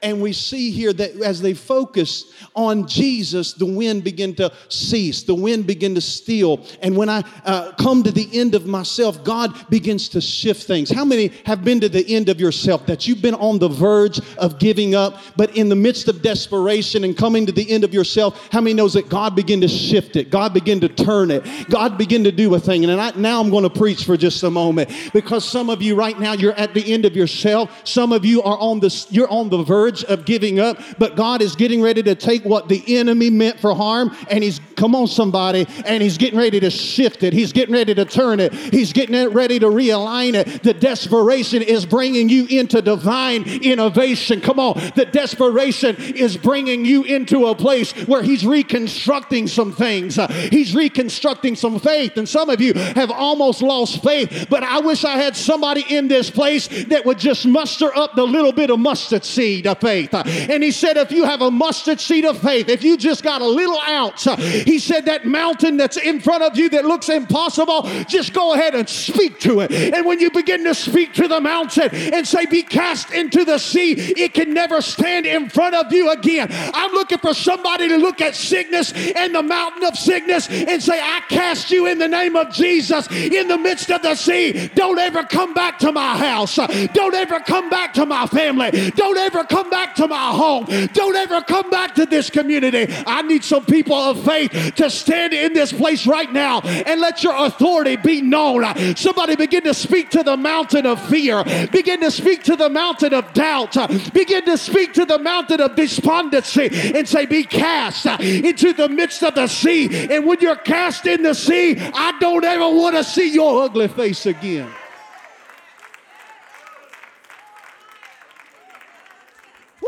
And 0.04 0.20
we 0.20 0.34
see 0.34 0.70
here 0.70 0.92
that 0.92 1.16
as 1.22 1.40
they 1.40 1.54
focus 1.54 2.30
on 2.54 2.86
Jesus, 2.86 3.54
the 3.54 3.64
wind 3.64 4.04
began 4.04 4.34
to 4.34 4.52
cease, 4.68 5.22
the 5.22 5.34
wind 5.34 5.66
began 5.66 5.94
to 5.94 6.00
steal. 6.02 6.66
And 6.82 6.94
when 6.94 7.08
I 7.08 7.24
uh, 7.46 7.72
come 7.72 8.02
to 8.02 8.10
the 8.10 8.28
end 8.38 8.54
of 8.54 8.66
myself, 8.66 9.24
God 9.24 9.70
begins 9.70 10.10
to 10.10 10.20
shift 10.20 10.64
things. 10.64 10.90
How 10.90 11.06
many 11.06 11.28
have 11.46 11.64
been 11.64 11.80
to 11.80 11.88
the 11.88 12.06
end 12.14 12.28
of 12.28 12.38
yourself 12.38 12.84
that 12.84 13.08
you've 13.08 13.22
been 13.22 13.34
on 13.36 13.58
the 13.58 13.68
verge 13.68 14.20
of 14.36 14.58
giving 14.58 14.94
up, 14.94 15.20
but 15.36 15.56
in 15.56 15.70
the 15.70 15.74
midst 15.74 16.06
of 16.08 16.20
desperation 16.20 17.04
and 17.04 17.16
coming 17.16 17.46
to 17.46 17.52
the 17.52 17.70
end 17.70 17.82
of 17.82 17.94
yourself, 17.94 18.48
how 18.52 18.60
many 18.60 18.74
knows 18.74 18.92
that 18.92 19.08
God 19.08 19.34
began 19.34 19.62
to 19.62 19.68
shift 19.68 20.16
it? 20.16 20.30
God 20.30 20.52
began 20.52 20.80
to 20.80 20.88
turn 20.88 21.30
it. 21.30 21.46
God 21.70 21.96
began 21.96 22.24
to 22.24 22.32
do 22.32 22.54
a 22.54 22.60
thing. 22.60 22.84
And 22.84 23.00
I, 23.00 23.12
now 23.12 23.40
I'm 23.40 23.48
going 23.48 23.62
to 23.64 23.70
preach 23.70 24.04
for 24.04 24.18
just 24.18 24.42
a 24.42 24.50
moment 24.50 24.90
because 25.14 25.48
some 25.48 25.70
of 25.70 25.80
you 25.80 25.94
right 25.94 26.18
now 26.20 26.34
you're 26.34 26.52
at 26.52 26.74
the 26.74 26.92
end 26.92 27.06
of 27.06 27.16
yourself. 27.16 27.70
Some 27.84 28.12
of 28.12 28.26
you 28.26 28.42
are 28.42 28.58
on 28.58 28.80
the 28.80 29.06
you're 29.08 29.30
on 29.30 29.48
the 29.48 29.62
verge 29.62 29.93
verge 29.94 30.04
of 30.04 30.24
giving 30.24 30.60
up, 30.60 30.78
but 30.98 31.16
God 31.16 31.42
is 31.42 31.56
getting 31.56 31.80
ready 31.82 32.02
to 32.02 32.14
take 32.14 32.44
what 32.44 32.68
the 32.68 32.98
enemy 32.98 33.30
meant 33.30 33.60
for 33.60 33.74
harm 33.74 34.14
and 34.30 34.42
He's, 34.42 34.60
come 34.76 34.94
on, 34.94 35.06
somebody, 35.06 35.66
and 35.86 36.02
He's 36.02 36.18
getting 36.18 36.38
ready 36.38 36.60
to 36.60 36.70
shift 36.70 37.22
it. 37.22 37.32
He's 37.32 37.52
getting 37.52 37.74
ready 37.74 37.94
to 37.94 38.04
turn 38.04 38.40
it. 38.40 38.52
He's 38.52 38.92
getting 38.92 39.32
ready 39.32 39.58
to 39.58 39.66
realign 39.66 40.34
it. 40.34 40.62
The 40.62 40.74
desperation 40.74 41.62
is 41.62 41.86
bringing 41.86 42.28
you 42.28 42.46
into 42.46 42.82
divine 42.82 43.44
innovation. 43.62 44.40
Come 44.40 44.58
on, 44.58 44.74
the 44.94 45.06
desperation 45.10 45.96
is 45.96 46.36
bringing 46.36 46.84
you 46.84 47.04
into 47.04 47.46
a 47.46 47.54
place 47.54 47.92
where 48.06 48.22
He's 48.22 48.46
reconstructing 48.46 49.46
some 49.46 49.72
things. 49.72 50.18
Uh, 50.18 50.28
he's 50.28 50.74
reconstructing 50.74 51.56
some 51.56 51.78
faith, 51.78 52.16
and 52.16 52.28
some 52.28 52.50
of 52.50 52.60
you 52.60 52.74
have 52.74 53.10
almost 53.10 53.62
lost 53.62 54.02
faith, 54.02 54.46
but 54.50 54.62
I 54.62 54.80
wish 54.80 55.04
I 55.04 55.16
had 55.16 55.36
somebody 55.36 55.84
in 55.88 56.08
this 56.08 56.30
place 56.30 56.68
that 56.86 57.04
would 57.04 57.18
just 57.18 57.46
muster 57.46 57.94
up 57.96 58.14
the 58.14 58.24
little 58.24 58.52
bit 58.52 58.70
of 58.70 58.78
mustard 58.78 59.24
seed 59.24 59.66
of 59.74 59.80
faith. 59.80 60.14
And 60.14 60.62
he 60.62 60.70
said, 60.70 60.96
if 60.96 61.10
you 61.10 61.24
have 61.24 61.42
a 61.42 61.50
mustard 61.50 62.00
seed 62.00 62.24
of 62.24 62.38
faith, 62.38 62.68
if 62.68 62.82
you 62.82 62.96
just 62.96 63.22
got 63.22 63.42
a 63.42 63.46
little 63.46 63.80
ounce, 63.80 64.24
he 64.24 64.78
said, 64.78 65.04
that 65.06 65.26
mountain 65.26 65.76
that's 65.76 65.96
in 65.96 66.20
front 66.20 66.42
of 66.42 66.56
you 66.56 66.68
that 66.70 66.84
looks 66.84 67.08
impossible, 67.08 67.82
just 68.08 68.32
go 68.32 68.54
ahead 68.54 68.74
and 68.74 68.88
speak 68.88 69.38
to 69.40 69.60
it. 69.60 69.72
And 69.72 70.06
when 70.06 70.20
you 70.20 70.30
begin 70.30 70.64
to 70.64 70.74
speak 70.74 71.12
to 71.14 71.28
the 71.28 71.40
mountain 71.40 71.90
and 71.92 72.26
say, 72.26 72.46
be 72.46 72.62
cast 72.62 73.12
into 73.12 73.44
the 73.44 73.58
sea, 73.58 73.92
it 73.92 74.34
can 74.34 74.54
never 74.54 74.80
stand 74.80 75.26
in 75.26 75.48
front 75.48 75.74
of 75.74 75.92
you 75.92 76.10
again. 76.10 76.48
I'm 76.50 76.92
looking 76.92 77.18
for 77.18 77.34
somebody 77.34 77.88
to 77.88 77.96
look 77.96 78.20
at 78.20 78.34
sickness 78.34 78.92
and 78.92 79.34
the 79.34 79.42
mountain 79.42 79.84
of 79.84 79.96
sickness 79.96 80.48
and 80.48 80.82
say, 80.82 81.00
I 81.00 81.22
cast 81.28 81.70
you 81.70 81.86
in 81.86 81.98
the 81.98 82.08
name 82.08 82.36
of 82.36 82.52
Jesus 82.52 83.10
in 83.10 83.48
the 83.48 83.58
midst 83.58 83.90
of 83.90 84.02
the 84.02 84.14
sea. 84.14 84.70
Don't 84.74 84.98
ever 84.98 85.24
come 85.24 85.54
back 85.54 85.78
to 85.80 85.92
my 85.92 86.16
house. 86.16 86.56
Don't 86.56 87.14
ever 87.14 87.40
come 87.40 87.68
back 87.70 87.94
to 87.94 88.06
my 88.06 88.26
family. 88.26 88.90
Don't 88.92 89.18
ever 89.18 89.44
come 89.44 89.63
back 89.70 89.94
to 89.96 90.08
my 90.08 90.30
home. 90.30 90.64
Don't 90.92 91.16
ever 91.16 91.40
come 91.42 91.70
back 91.70 91.94
to 91.96 92.06
this 92.06 92.30
community. 92.30 92.86
I 93.06 93.22
need 93.22 93.44
some 93.44 93.64
people 93.64 93.96
of 93.96 94.24
faith 94.24 94.74
to 94.76 94.90
stand 94.90 95.32
in 95.32 95.52
this 95.52 95.72
place 95.72 96.06
right 96.06 96.32
now 96.32 96.60
and 96.60 97.00
let 97.00 97.22
your 97.22 97.34
authority 97.46 97.96
be 97.96 98.22
known. 98.22 98.64
Somebody 98.96 99.36
begin 99.36 99.62
to 99.64 99.74
speak 99.74 100.10
to 100.10 100.22
the 100.22 100.36
mountain 100.36 100.86
of 100.86 101.04
fear, 101.08 101.44
begin 101.72 102.00
to 102.00 102.10
speak 102.10 102.42
to 102.44 102.56
the 102.56 102.68
mountain 102.68 103.14
of 103.14 103.32
doubt, 103.32 103.76
begin 104.12 104.44
to 104.44 104.56
speak 104.56 104.92
to 104.94 105.04
the 105.04 105.18
mountain 105.18 105.60
of 105.60 105.74
despondency 105.76 106.70
and 106.94 107.08
say, 107.08 107.26
Be 107.26 107.44
cast 107.44 108.06
into 108.06 108.72
the 108.72 108.88
midst 108.88 109.22
of 109.22 109.34
the 109.34 109.46
sea. 109.46 110.08
And 110.10 110.26
when 110.26 110.40
you're 110.40 110.56
cast 110.56 111.06
in 111.06 111.22
the 111.22 111.34
sea, 111.34 111.76
I 111.78 112.16
don't 112.20 112.44
ever 112.44 112.68
want 112.68 112.96
to 112.96 113.04
see 113.04 113.32
your 113.32 113.64
ugly 113.64 113.88
face 113.88 114.26
again. 114.26 114.70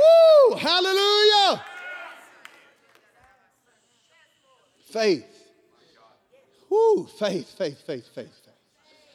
Woo! 0.07 0.57
Hallelujah! 0.57 1.64
Faith. 4.90 5.27
Woo! 6.71 7.07
Faith, 7.19 7.55
faith, 7.57 7.81
faith, 7.87 8.07
faith, 8.14 8.33
faith. 8.45 8.55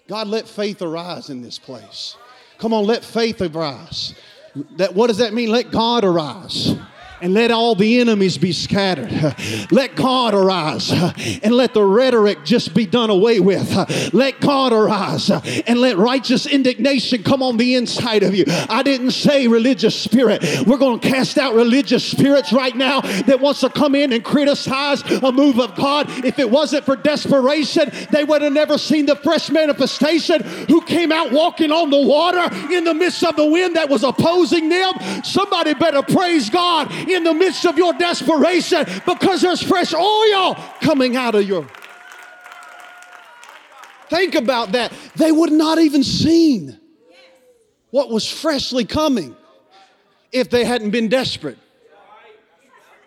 God, 0.07 0.27
let 0.27 0.47
faith 0.47 0.81
arise 0.81 1.29
in 1.29 1.41
this 1.41 1.57
place. 1.57 2.17
Come 2.57 2.73
on, 2.73 2.85
let 2.85 3.03
faith 3.03 3.41
arise. 3.41 4.13
That, 4.77 4.93
what 4.93 5.07
does 5.07 5.17
that 5.17 5.33
mean? 5.33 5.49
Let 5.49 5.71
God 5.71 6.03
arise 6.03 6.75
and 7.21 7.33
let 7.33 7.51
all 7.51 7.75
the 7.75 7.99
enemies 7.99 8.37
be 8.37 8.51
scattered. 8.51 9.11
Let 9.71 9.95
God 9.95 10.33
arise 10.33 10.91
and 10.91 11.53
let 11.53 11.73
the 11.73 11.83
rhetoric 11.83 12.43
just 12.43 12.73
be 12.73 12.85
done 12.85 13.09
away 13.09 13.39
with. 13.39 14.13
Let 14.13 14.39
God 14.39 14.73
arise 14.73 15.29
and 15.29 15.79
let 15.79 15.97
righteous 15.97 16.45
indignation 16.45 17.23
come 17.23 17.41
on 17.43 17.57
the 17.57 17.75
inside 17.75 18.23
of 18.23 18.35
you. 18.35 18.45
I 18.47 18.83
didn't 18.83 19.11
say 19.11 19.47
religious 19.47 19.99
spirit. 19.99 20.43
We're 20.65 20.77
going 20.77 20.99
to 20.99 21.07
cast 21.07 21.37
out 21.37 21.53
religious 21.53 22.03
spirits 22.03 22.51
right 22.51 22.75
now 22.75 23.01
that 23.01 23.39
wants 23.39 23.61
to 23.61 23.69
come 23.69 23.95
in 23.95 24.11
and 24.13 24.23
criticize 24.23 25.01
a 25.03 25.31
move 25.31 25.59
of 25.59 25.75
God. 25.75 26.07
If 26.25 26.39
it 26.39 26.49
wasn't 26.49 26.85
for 26.85 26.95
desperation, 26.95 27.91
they 28.11 28.23
would 28.23 28.41
have 28.41 28.53
never 28.53 28.77
seen 28.77 29.05
the 29.05 29.15
fresh 29.17 29.49
manifestation 29.49 30.41
who 30.67 30.81
came 30.81 31.11
out 31.11 31.31
walking 31.31 31.71
on 31.71 31.89
the 31.89 32.01
water 32.01 32.53
in 32.73 32.83
the 32.83 32.93
midst 32.93 33.23
of 33.23 33.35
the 33.35 33.45
wind 33.45 33.75
that 33.75 33.89
was 33.89 34.03
opposing 34.03 34.69
them. 34.69 34.93
Somebody 35.23 35.73
better 35.73 36.01
praise 36.01 36.49
God 36.49 36.91
in 37.13 37.23
the 37.23 37.33
midst 37.33 37.65
of 37.65 37.77
your 37.77 37.93
desperation 37.93 38.85
because 39.05 39.41
there's 39.41 39.61
fresh 39.61 39.93
oil 39.93 40.55
coming 40.81 41.15
out 41.15 41.35
of 41.35 41.47
your. 41.47 41.67
Think 44.09 44.35
about 44.35 44.73
that. 44.73 44.91
They 45.15 45.31
would 45.31 45.51
not 45.51 45.79
even 45.79 46.03
seen 46.03 46.79
what 47.91 48.09
was 48.09 48.29
freshly 48.29 48.85
coming 48.85 49.35
if 50.31 50.49
they 50.49 50.63
hadn't 50.63 50.91
been 50.91 51.07
desperate. 51.07 51.57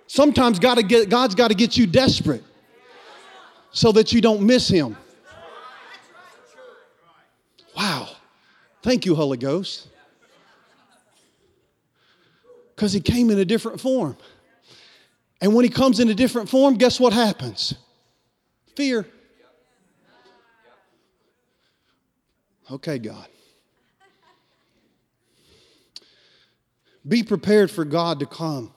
Sometimes 0.07 0.59
God 0.59 0.87
get, 0.88 1.09
God's 1.09 1.35
got 1.35 1.49
to 1.49 1.55
get 1.55 1.77
you 1.77 1.87
desperate 1.87 2.45
so 3.71 3.93
that 3.93 4.12
you 4.12 4.21
don't 4.21 4.43
miss 4.43 4.69
Him. 4.69 4.97
Wow. 7.77 8.09
Thank 8.83 9.07
you, 9.07 9.14
Holy 9.14 9.38
Ghost 9.38 9.88
because 12.75 12.93
he 12.93 13.01
came 13.01 13.31
in 13.31 13.39
a 13.39 13.45
different 13.45 13.81
form. 13.81 14.17
And 15.41 15.55
when 15.55 15.65
he 15.65 15.69
comes 15.69 16.01
in 16.01 16.09
a 16.09 16.15
different 16.15 16.49
form, 16.49 16.75
guess 16.75 16.99
what 16.99 17.13
happens? 17.13 17.75
Fear. 18.77 19.07
Okay, 22.71 22.99
God. 22.99 23.29
Be 27.07 27.23
prepared 27.23 27.71
for 27.71 27.85
God 27.85 28.21
to 28.21 28.27
come 28.27 28.73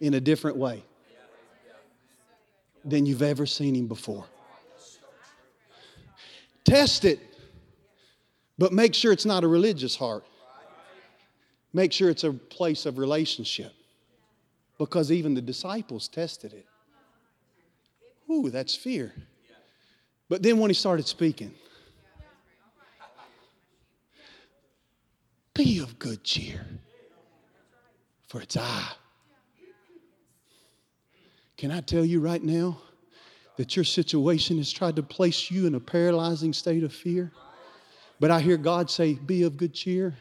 in 0.00 0.14
a 0.14 0.20
different 0.20 0.58
way 0.58 0.84
than 2.84 3.06
you've 3.06 3.22
ever 3.22 3.46
seen 3.46 3.74
him 3.74 3.86
before. 3.86 4.26
Test 6.64 7.04
it, 7.04 7.20
but 8.58 8.72
make 8.72 8.94
sure 8.94 9.12
it's 9.12 9.24
not 9.24 9.44
a 9.44 9.48
religious 9.48 9.96
heart. 9.96 10.24
Make 11.72 11.92
sure 11.92 12.10
it's 12.10 12.24
a 12.24 12.32
place 12.32 12.86
of 12.86 12.98
relationship. 12.98 13.72
Because 14.78 15.10
even 15.10 15.34
the 15.34 15.40
disciples 15.40 16.08
tested 16.08 16.52
it. 16.52 16.66
Ooh, 18.30 18.50
that's 18.50 18.74
fear. 18.74 19.12
But 20.28 20.42
then 20.42 20.58
when 20.58 20.70
he 20.70 20.74
started 20.74 21.06
speaking, 21.06 21.52
be 25.54 25.78
of 25.80 25.98
good 25.98 26.24
cheer, 26.24 26.64
for 28.28 28.40
it's 28.40 28.56
I. 28.56 28.82
Can 31.58 31.70
I 31.70 31.80
tell 31.80 32.04
you 32.04 32.20
right 32.20 32.42
now 32.42 32.78
that 33.56 33.76
your 33.76 33.84
situation 33.84 34.56
has 34.56 34.72
tried 34.72 34.96
to 34.96 35.02
place 35.02 35.50
you 35.50 35.66
in 35.66 35.74
a 35.74 35.80
paralyzing 35.80 36.52
state 36.52 36.82
of 36.82 36.92
fear? 36.92 37.30
But 38.18 38.30
I 38.30 38.40
hear 38.40 38.56
God 38.56 38.90
say, 38.90 39.14
Be 39.14 39.42
of 39.42 39.56
good 39.56 39.74
cheer 39.74 40.16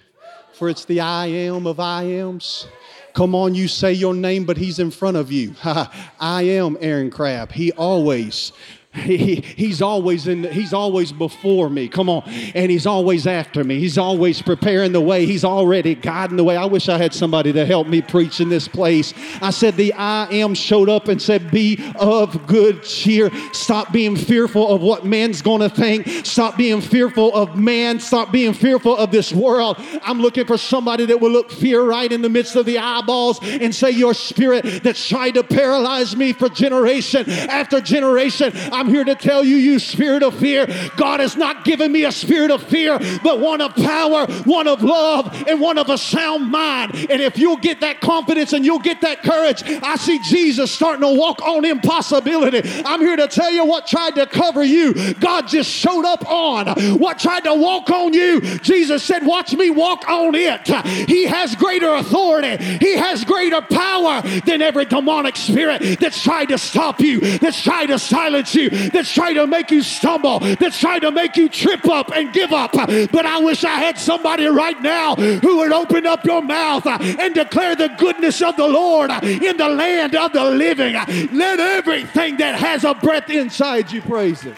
for 0.54 0.70
it's 0.70 0.86
the 0.86 1.00
I 1.00 1.26
am 1.28 1.66
of 1.66 1.80
I 1.80 2.04
ams. 2.04 2.68
Come 3.14 3.36
on, 3.36 3.56
you 3.56 3.68
say 3.68 3.92
your 3.94 4.14
name, 4.14 4.46
but 4.46 4.58
he's 4.58 4.80
in 4.80 4.92
front 4.92 5.18
of 5.18 5.32
you. 5.32 5.54
I 5.64 6.44
am 6.44 6.78
Aaron 6.80 7.10
Crabb. 7.10 7.52
He 7.52 7.72
always 7.74 8.54
He, 8.94 9.36
he's 9.36 9.82
always 9.82 10.28
in 10.28 10.44
he's 10.44 10.74
always 10.74 11.14
before 11.14 11.70
me. 11.70 11.88
Come 11.88 12.10
on. 12.10 12.24
And 12.54 12.70
he's 12.70 12.86
always 12.86 13.26
after 13.26 13.64
me. 13.64 13.80
He's 13.80 13.98
always 13.98 14.42
preparing 14.42 14.92
the 14.92 15.00
way. 15.00 15.26
He's 15.26 15.46
already 15.46 15.96
guiding 15.96 16.36
the 16.36 16.44
way. 16.44 16.58
I 16.58 16.66
wish 16.66 16.90
i 16.90 16.98
had 16.98 17.14
somebody 17.14 17.54
to 17.54 17.66
help 17.66 17.88
me 17.88 18.02
preach 18.02 18.42
in 18.42 18.50
this 18.50 18.68
place. 18.68 19.14
I 19.42 19.52
said 19.52 19.78
the 19.78 19.94
i 19.94 20.26
am 20.32 20.54
showed 20.54 20.90
up 20.90 21.08
and 21.08 21.22
said 21.22 21.52
be 21.52 21.82
of 21.96 22.46
good 22.48 22.84
cheer. 22.84 23.32
Stop 23.54 23.94
being 23.94 24.18
fearful 24.18 24.68
of 24.68 24.82
what 24.82 25.06
man's 25.06 25.42
gonna 25.42 25.70
think. 25.70 26.26
Stop 26.26 26.58
being 26.58 26.82
fearful 26.82 27.34
of 27.34 27.56
man. 27.56 27.98
Stop 28.02 28.34
being 28.34 28.54
fearful 28.54 28.98
of 28.98 29.10
this 29.10 29.32
world. 29.32 29.78
I'm 30.04 30.22
looking 30.22 30.46
for 30.46 30.58
somebody 30.58 31.06
that 31.06 31.22
will 31.22 31.32
look 31.32 31.50
fear 31.50 31.82
right 31.82 32.12
in 32.12 32.22
the 32.22 32.30
midst 32.30 32.58
of 32.58 32.66
the 32.66 32.78
eyeballs 32.78 33.40
and 33.42 33.74
say 33.74 33.92
your 33.92 34.14
spirit 34.14 34.84
that's 34.84 35.08
tried 35.08 35.36
to 35.36 35.44
paralyze 35.44 36.14
me 36.18 36.34
for 36.34 36.50
generation 36.50 37.30
after 37.30 37.80
generation 37.80 38.52
I'm 38.82 38.88
here 38.88 39.04
to 39.04 39.14
tell 39.14 39.44
you, 39.44 39.58
you 39.58 39.78
spirit 39.78 40.24
of 40.24 40.34
fear, 40.40 40.66
God 40.98 41.20
has 41.20 41.38
not 41.38 41.64
given 41.64 41.92
me 41.92 42.04
a 42.06 42.12
spirit 42.12 42.50
of 42.50 42.64
fear, 42.64 42.98
but 43.22 43.40
one 43.40 43.62
of 43.62 43.76
power, 43.76 44.26
one 44.46 44.68
of 44.68 44.82
love, 44.82 45.48
and 45.48 45.62
one 45.62 45.78
of 45.78 45.88
a 45.90 46.00
sound 46.00 46.50
mind. 46.50 46.96
And 46.96 47.22
if 47.22 47.38
you'll 47.38 47.58
get 47.58 47.82
that 47.82 48.02
confidence 48.02 48.54
and 48.54 48.66
you'll 48.66 48.80
get 48.80 49.02
that 49.02 49.22
courage, 49.22 49.62
I 49.84 49.98
see 49.98 50.18
Jesus 50.24 50.72
starting 50.72 51.02
to 51.02 51.14
walk 51.16 51.44
on 51.44 51.64
impossibility. 51.64 52.68
I'm 52.84 53.02
here 53.02 53.16
to 53.18 53.28
tell 53.28 53.52
you 53.52 53.66
what 53.66 53.86
tried 53.86 54.16
to 54.16 54.26
cover 54.26 54.64
you, 54.64 55.14
God 55.14 55.48
just 55.48 55.70
showed 55.70 56.06
up 56.06 56.28
on. 56.28 56.70
What 56.98 57.20
tried 57.20 57.44
to 57.44 57.54
walk 57.54 57.92
on 57.92 58.16
you, 58.16 58.42
Jesus 58.62 59.04
said, 59.04 59.28
Watch 59.28 59.54
me 59.54 59.70
walk 59.70 60.10
on 60.10 60.34
it. 60.34 60.68
He 61.08 61.26
has 61.26 61.54
greater 61.54 61.94
authority, 61.94 62.58
He 62.80 62.96
has 62.98 63.24
greater 63.26 63.62
power 63.62 64.24
than 64.48 64.64
every 64.64 64.86
demonic 64.86 65.36
spirit 65.36 66.00
that's 66.00 66.24
tried 66.24 66.46
to 66.46 66.58
stop 66.58 67.00
you, 67.00 67.20
that's 67.20 67.62
tried 67.62 67.88
to 67.88 68.00
silence 68.00 68.56
you, 68.56 68.71
that's 68.72 69.14
trying 69.14 69.36
to 69.36 69.48
make 69.48 69.72
you 69.72 69.82
stumble, 69.82 70.40
that's 70.40 70.80
trying 70.80 71.02
to 71.02 71.12
make 71.12 71.36
you 71.36 71.50
trip 71.50 71.86
up 71.88 72.12
and 72.14 72.34
give 72.34 72.52
up. 72.52 72.72
But 72.74 73.26
I 73.26 73.40
wish 73.40 73.64
I 73.64 73.76
had 73.76 73.98
somebody 73.98 74.46
right 74.46 74.82
now 74.82 75.16
who 75.16 75.58
would 75.58 75.72
open 75.72 76.06
up 76.06 76.26
your 76.26 76.42
mouth 76.42 76.86
and 76.86 77.34
declare 77.34 77.76
the 77.76 77.90
goodness 77.98 78.42
of 78.42 78.56
the 78.58 78.68
Lord 78.68 79.12
in 79.24 79.58
the 79.58 79.70
land 79.70 80.16
of 80.16 80.34
the 80.34 80.46
living. 80.46 80.94
Let 80.94 81.60
everything 81.60 82.38
that 82.38 82.56
has 82.56 82.84
a 82.84 82.94
breath 82.94 83.30
inside 83.30 83.92
you 83.92 84.02
praise 84.02 84.42
Him. 84.42 84.56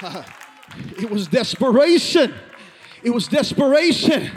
It 0.96 1.10
was 1.10 1.26
desperation. 1.26 2.34
It 3.02 3.10
was 3.10 3.26
desperation 3.26 4.30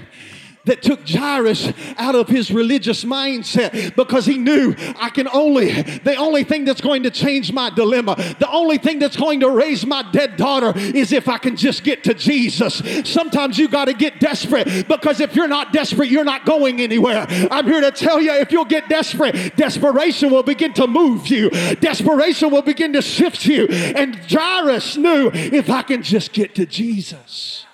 that 0.65 0.81
took 0.81 1.07
Jairus 1.07 1.71
out 1.97 2.15
of 2.15 2.27
his 2.27 2.51
religious 2.51 3.03
mindset 3.03 3.95
because 3.95 4.25
he 4.25 4.37
knew 4.37 4.75
I 4.97 5.09
can 5.09 5.27
only, 5.29 5.71
the 5.81 6.15
only 6.15 6.43
thing 6.43 6.65
that's 6.65 6.81
going 6.81 7.03
to 7.03 7.11
change 7.11 7.51
my 7.51 7.69
dilemma, 7.69 8.15
the 8.39 8.49
only 8.49 8.77
thing 8.77 8.99
that's 8.99 9.17
going 9.17 9.39
to 9.41 9.49
raise 9.49 9.85
my 9.85 10.09
dead 10.11 10.37
daughter 10.37 10.73
is 10.75 11.11
if 11.11 11.27
I 11.27 11.37
can 11.37 11.55
just 11.55 11.83
get 11.83 12.03
to 12.05 12.13
Jesus. 12.13 12.81
Sometimes 13.09 13.57
you 13.57 13.67
got 13.67 13.85
to 13.85 13.93
get 13.93 14.19
desperate 14.19 14.87
because 14.87 15.19
if 15.19 15.35
you're 15.35 15.47
not 15.47 15.73
desperate, 15.73 16.09
you're 16.09 16.23
not 16.23 16.45
going 16.45 16.81
anywhere. 16.81 17.25
I'm 17.49 17.65
here 17.65 17.81
to 17.81 17.91
tell 17.91 18.21
you 18.21 18.31
if 18.33 18.51
you'll 18.51 18.65
get 18.65 18.89
desperate, 18.89 19.55
desperation 19.55 20.31
will 20.31 20.43
begin 20.43 20.73
to 20.73 20.87
move 20.87 21.27
you, 21.27 21.49
desperation 21.75 22.51
will 22.51 22.61
begin 22.61 22.93
to 22.93 23.01
shift 23.01 23.45
you. 23.45 23.67
And 23.67 24.15
Jairus 24.29 24.97
knew 24.97 25.31
if 25.33 25.69
I 25.69 25.81
can 25.81 26.03
just 26.03 26.33
get 26.33 26.55
to 26.55 26.65
Jesus. 26.65 27.65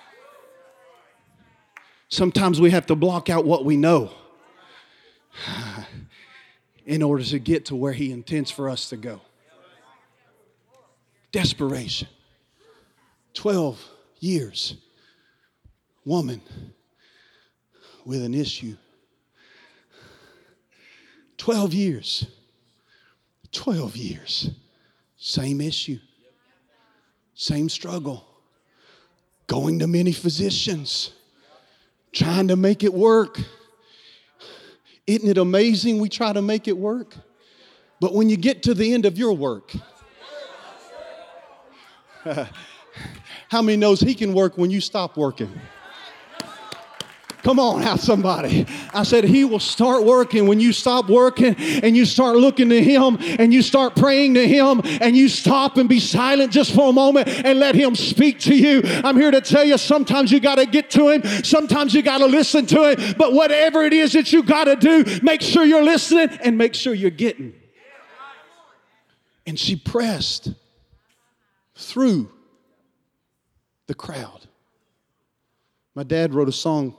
Sometimes 2.08 2.60
we 2.60 2.70
have 2.70 2.86
to 2.86 2.96
block 2.96 3.28
out 3.28 3.44
what 3.44 3.64
we 3.64 3.76
know 3.76 4.10
in 6.86 7.02
order 7.02 7.22
to 7.22 7.38
get 7.38 7.66
to 7.66 7.76
where 7.76 7.92
He 7.92 8.12
intends 8.12 8.50
for 8.50 8.70
us 8.70 8.88
to 8.88 8.96
go. 8.96 9.20
Desperation. 11.32 12.08
12 13.34 13.84
years. 14.20 14.76
Woman 16.04 16.40
with 18.06 18.22
an 18.22 18.32
issue. 18.32 18.74
12 21.36 21.74
years. 21.74 22.26
12 23.52 23.96
years. 23.96 24.50
Same 25.18 25.60
issue. 25.60 25.98
Same 27.34 27.68
struggle. 27.68 28.26
Going 29.46 29.78
to 29.80 29.86
many 29.86 30.12
physicians 30.12 31.12
trying 32.12 32.48
to 32.48 32.56
make 32.56 32.82
it 32.82 32.92
work. 32.92 33.40
Isn't 35.06 35.28
it 35.28 35.38
amazing 35.38 35.98
we 36.00 36.08
try 36.08 36.32
to 36.32 36.42
make 36.42 36.68
it 36.68 36.76
work? 36.76 37.14
But 38.00 38.14
when 38.14 38.28
you 38.28 38.36
get 38.36 38.62
to 38.64 38.74
the 38.74 38.92
end 38.92 39.06
of 39.06 39.18
your 39.18 39.32
work, 39.32 39.72
how 43.48 43.62
many 43.62 43.76
knows 43.76 44.00
he 44.00 44.14
can 44.14 44.32
work 44.34 44.58
when 44.58 44.70
you 44.70 44.80
stop 44.80 45.16
working? 45.16 45.50
Come 47.42 47.60
on 47.60 47.82
out, 47.84 48.00
somebody. 48.00 48.66
I 48.92 49.04
said, 49.04 49.22
He 49.22 49.44
will 49.44 49.60
start 49.60 50.04
working 50.04 50.48
when 50.48 50.58
you 50.58 50.72
stop 50.72 51.08
working 51.08 51.54
and 51.56 51.96
you 51.96 52.04
start 52.04 52.36
looking 52.36 52.68
to 52.70 52.82
Him 52.82 53.16
and 53.20 53.54
you 53.54 53.62
start 53.62 53.94
praying 53.94 54.34
to 54.34 54.46
Him 54.46 54.80
and 54.84 55.16
you 55.16 55.28
stop 55.28 55.76
and 55.76 55.88
be 55.88 56.00
silent 56.00 56.52
just 56.52 56.74
for 56.74 56.90
a 56.90 56.92
moment 56.92 57.28
and 57.28 57.60
let 57.60 57.76
Him 57.76 57.94
speak 57.94 58.40
to 58.40 58.56
you. 58.56 58.82
I'm 58.84 59.16
here 59.16 59.30
to 59.30 59.40
tell 59.40 59.64
you 59.64 59.78
sometimes 59.78 60.32
you 60.32 60.40
got 60.40 60.56
to 60.56 60.66
get 60.66 60.90
to 60.90 61.08
Him, 61.10 61.22
sometimes 61.44 61.94
you 61.94 62.02
got 62.02 62.18
to 62.18 62.26
listen 62.26 62.66
to 62.66 62.90
Him, 62.90 63.14
but 63.16 63.32
whatever 63.32 63.84
it 63.84 63.92
is 63.92 64.14
that 64.14 64.32
you 64.32 64.42
got 64.42 64.64
to 64.64 64.74
do, 64.74 65.04
make 65.22 65.40
sure 65.40 65.64
you're 65.64 65.84
listening 65.84 66.30
and 66.42 66.58
make 66.58 66.74
sure 66.74 66.92
you're 66.92 67.10
getting. 67.10 67.54
And 69.46 69.58
she 69.58 69.76
pressed 69.76 70.52
through 71.76 72.30
the 73.86 73.94
crowd. 73.94 74.46
My 75.94 76.02
dad 76.02 76.34
wrote 76.34 76.48
a 76.48 76.52
song 76.52 76.96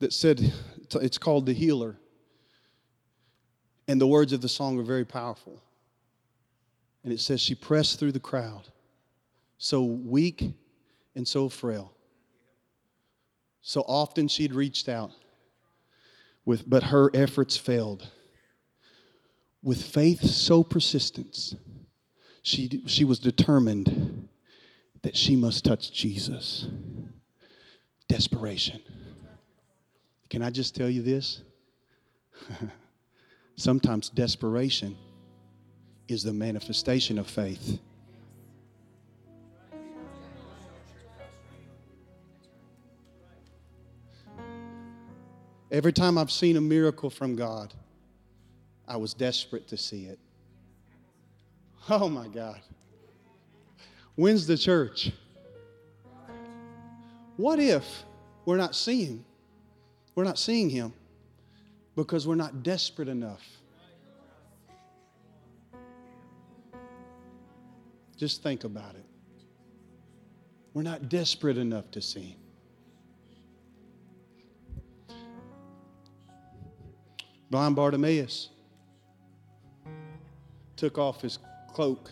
that 0.00 0.12
said, 0.12 0.52
it's 0.94 1.18
called 1.18 1.46
The 1.46 1.52
Healer. 1.52 1.96
And 3.86 4.00
the 4.00 4.06
words 4.06 4.32
of 4.32 4.40
the 4.40 4.48
song 4.48 4.78
are 4.78 4.84
very 4.84 5.04
powerful. 5.04 5.62
And 7.04 7.12
it 7.12 7.20
says, 7.20 7.40
She 7.40 7.54
pressed 7.54 7.98
through 7.98 8.12
the 8.12 8.20
crowd, 8.20 8.68
so 9.58 9.82
weak 9.82 10.52
and 11.14 11.26
so 11.26 11.48
frail. 11.48 11.92
So 13.62 13.82
often 13.82 14.28
she'd 14.28 14.54
reached 14.54 14.88
out, 14.88 15.10
with, 16.44 16.68
but 16.68 16.84
her 16.84 17.10
efforts 17.14 17.56
failed. 17.56 18.08
With 19.62 19.82
faith 19.82 20.22
so 20.22 20.62
persistent, 20.62 21.54
she, 22.42 22.82
she 22.86 23.04
was 23.04 23.18
determined 23.18 24.28
that 25.02 25.16
she 25.16 25.36
must 25.36 25.64
touch 25.64 25.92
Jesus. 25.92 26.66
Desperation. 28.08 28.80
Can 30.30 30.42
I 30.42 30.50
just 30.50 30.76
tell 30.76 30.88
you 30.88 31.02
this? 31.02 31.42
Sometimes 33.56 34.08
desperation 34.08 34.96
is 36.06 36.22
the 36.22 36.32
manifestation 36.32 37.18
of 37.18 37.26
faith. 37.26 37.78
Every 45.72 45.92
time 45.92 46.16
I've 46.16 46.30
seen 46.30 46.56
a 46.56 46.60
miracle 46.60 47.10
from 47.10 47.36
God, 47.36 47.74
I 48.88 48.96
was 48.96 49.14
desperate 49.14 49.68
to 49.68 49.76
see 49.76 50.04
it. 50.04 50.18
Oh 51.88 52.08
my 52.08 52.28
God. 52.28 52.60
When's 54.14 54.46
the 54.46 54.56
church? 54.58 55.12
What 57.36 57.58
if 57.58 58.04
we're 58.44 58.56
not 58.56 58.74
seeing 58.74 59.24
we're 60.20 60.24
not 60.24 60.38
seeing 60.38 60.68
Him 60.68 60.92
because 61.96 62.28
we're 62.28 62.34
not 62.34 62.62
desperate 62.62 63.08
enough. 63.08 63.42
Just 68.18 68.42
think 68.42 68.64
about 68.64 68.96
it. 68.96 69.06
We're 70.74 70.82
not 70.82 71.08
desperate 71.08 71.56
enough 71.56 71.90
to 71.92 72.02
see 72.02 72.36
Him. 75.08 75.16
Blind 77.48 77.74
Bartimaeus 77.74 78.50
took 80.76 80.98
off 80.98 81.22
his 81.22 81.38
cloak 81.72 82.10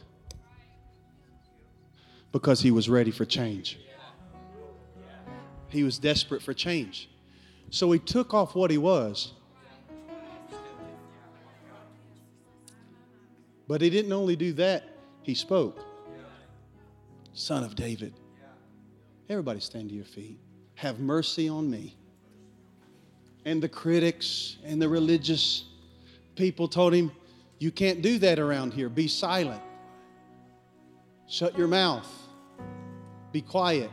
because 2.33 2.63
he 2.63 2.71
was 2.71 2.89
ready 2.89 3.11
for 3.11 3.27
change. 3.27 3.79
He 5.69 5.83
was 5.83 5.99
desperate 5.99 6.41
for 6.41 6.55
change. 6.55 7.11
So 7.71 7.91
he 7.93 7.99
took 7.99 8.35
off 8.35 8.55
what 8.55 8.71
he 8.71 8.79
was. 8.79 9.33
But 13.67 13.83
he 13.83 13.91
didn't 13.91 14.13
only 14.13 14.35
do 14.35 14.55
that, 14.55 14.85
he 15.23 15.35
spoke. 15.35 15.85
Son 17.35 17.63
of 17.63 17.77
David. 17.77 18.15
Everybody 19.29 19.61
stand 19.61 19.91
to 19.91 19.95
your 19.95 20.07
feet. 20.07 20.39
Have 20.77 20.99
mercy 20.99 21.49
on 21.49 21.71
me. 21.71 21.97
And 23.45 23.63
the 23.63 23.69
critics 23.69 24.57
and 24.65 24.81
the 24.81 24.89
religious 24.89 25.65
people 26.35 26.67
told 26.67 26.95
him, 26.95 27.13
You 27.59 27.71
can't 27.71 28.01
do 28.01 28.19
that 28.19 28.39
around 28.39 28.73
here. 28.73 28.89
Be 28.89 29.07
silent. 29.07 29.63
Shut 31.29 31.57
your 31.59 31.69
mouth. 31.69 32.09
Be 33.33 33.43
quiet. 33.43 33.91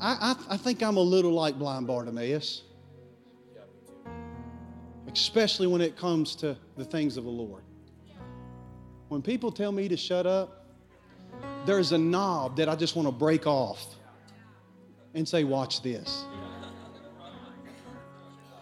I, 0.00 0.36
I, 0.48 0.54
I 0.54 0.56
think 0.56 0.82
I'm 0.82 0.96
a 0.96 1.02
little 1.02 1.32
like 1.32 1.58
blind 1.58 1.86
Bartimaeus, 1.86 2.62
especially 5.12 5.66
when 5.66 5.80
it 5.80 5.96
comes 5.96 6.36
to 6.36 6.56
the 6.76 6.84
things 6.84 7.16
of 7.16 7.24
the 7.24 7.30
Lord. 7.30 7.62
When 9.08 9.22
people 9.22 9.50
tell 9.50 9.72
me 9.72 9.88
to 9.88 9.96
shut 9.96 10.26
up, 10.26 10.66
there's 11.64 11.92
a 11.92 11.98
knob 11.98 12.56
that 12.56 12.68
I 12.68 12.76
just 12.76 12.96
want 12.96 13.08
to 13.08 13.12
break 13.12 13.46
off 13.46 13.94
and 15.14 15.26
say, 15.26 15.44
Watch 15.44 15.82
this. 15.82 16.24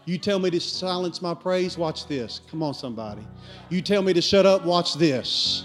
You 0.07 0.19
tell 0.19 0.39
me 0.39 0.51
to 0.51 0.61
silence 0.61 1.23
my 1.23 1.33
praise, 1.33 1.79
watch 1.79 2.07
this. 2.07 2.43
Come 2.51 2.63
on, 2.63 2.75
somebody. 2.75 3.27
You 3.71 3.81
tell 3.81 4.03
me 4.03 4.13
to 4.13 4.21
shut 4.21 4.45
up, 4.45 4.65
watch 4.65 4.95
this. 4.95 5.65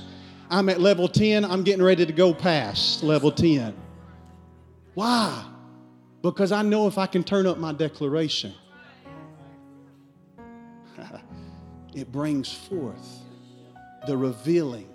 I'm 0.49 0.69
at 0.69 0.79
level 0.79 1.08
10, 1.08 1.43
I'm 1.43 1.63
getting 1.63 1.84
ready 1.84 2.05
to 2.05 2.13
go 2.13 2.34
past 2.34 3.03
level 3.03 3.32
10. 3.32 3.75
Why? 4.93 5.45
Because 6.21 6.51
I 6.51 6.62
know 6.62 6.88
if 6.88 6.97
I 6.97 7.05
can 7.05 7.23
turn 7.23 7.47
up 7.47 7.58
my 7.58 7.71
declaration, 7.71 8.53
it 11.95 12.12
brings 12.12 12.51
forth 12.51 13.19
the 14.05 14.17
revealing 14.17 14.89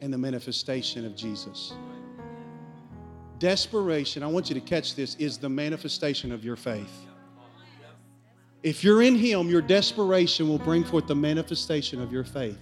and 0.00 0.12
the 0.12 0.18
manifestation 0.18 1.04
of 1.04 1.14
Jesus. 1.14 1.74
Desperation, 3.38 4.22
I 4.22 4.26
want 4.26 4.48
you 4.48 4.54
to 4.54 4.60
catch 4.60 4.94
this, 4.94 5.16
is 5.16 5.36
the 5.36 5.48
manifestation 5.48 6.32
of 6.32 6.44
your 6.44 6.56
faith. 6.56 7.06
If 8.62 8.84
you're 8.84 9.02
in 9.02 9.16
Him, 9.16 9.48
your 9.48 9.60
desperation 9.60 10.48
will 10.48 10.58
bring 10.58 10.84
forth 10.84 11.08
the 11.08 11.14
manifestation 11.14 12.00
of 12.00 12.12
your 12.12 12.24
faith. 12.24 12.58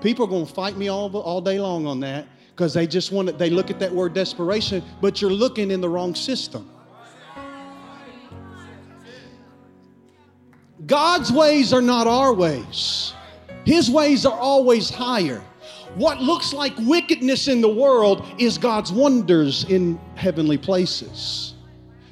People 0.00 0.24
are 0.24 0.28
going 0.28 0.46
to 0.46 0.52
fight 0.52 0.76
me 0.76 0.88
all, 0.88 1.14
all 1.16 1.40
day 1.40 1.60
long 1.60 1.86
on 1.86 2.00
that 2.00 2.26
because 2.56 2.72
they 2.72 2.86
just 2.86 3.12
want 3.12 3.28
to, 3.28 3.34
they 3.34 3.50
look 3.50 3.70
at 3.70 3.78
that 3.78 3.92
word 3.92 4.14
desperation, 4.14 4.82
but 5.02 5.20
you're 5.20 5.30
looking 5.30 5.70
in 5.70 5.82
the 5.82 5.88
wrong 5.88 6.14
system. 6.14 6.70
God's 10.86 11.30
ways 11.30 11.74
are 11.74 11.82
not 11.82 12.06
our 12.06 12.32
ways. 12.32 13.12
His 13.66 13.90
ways 13.90 14.24
are 14.24 14.38
always 14.38 14.88
higher. 14.88 15.44
What 15.96 16.22
looks 16.22 16.54
like 16.54 16.72
wickedness 16.78 17.46
in 17.46 17.60
the 17.60 17.68
world 17.68 18.24
is 18.38 18.56
God's 18.56 18.90
wonders 18.90 19.64
in 19.64 20.00
heavenly 20.14 20.56
places. 20.56 21.55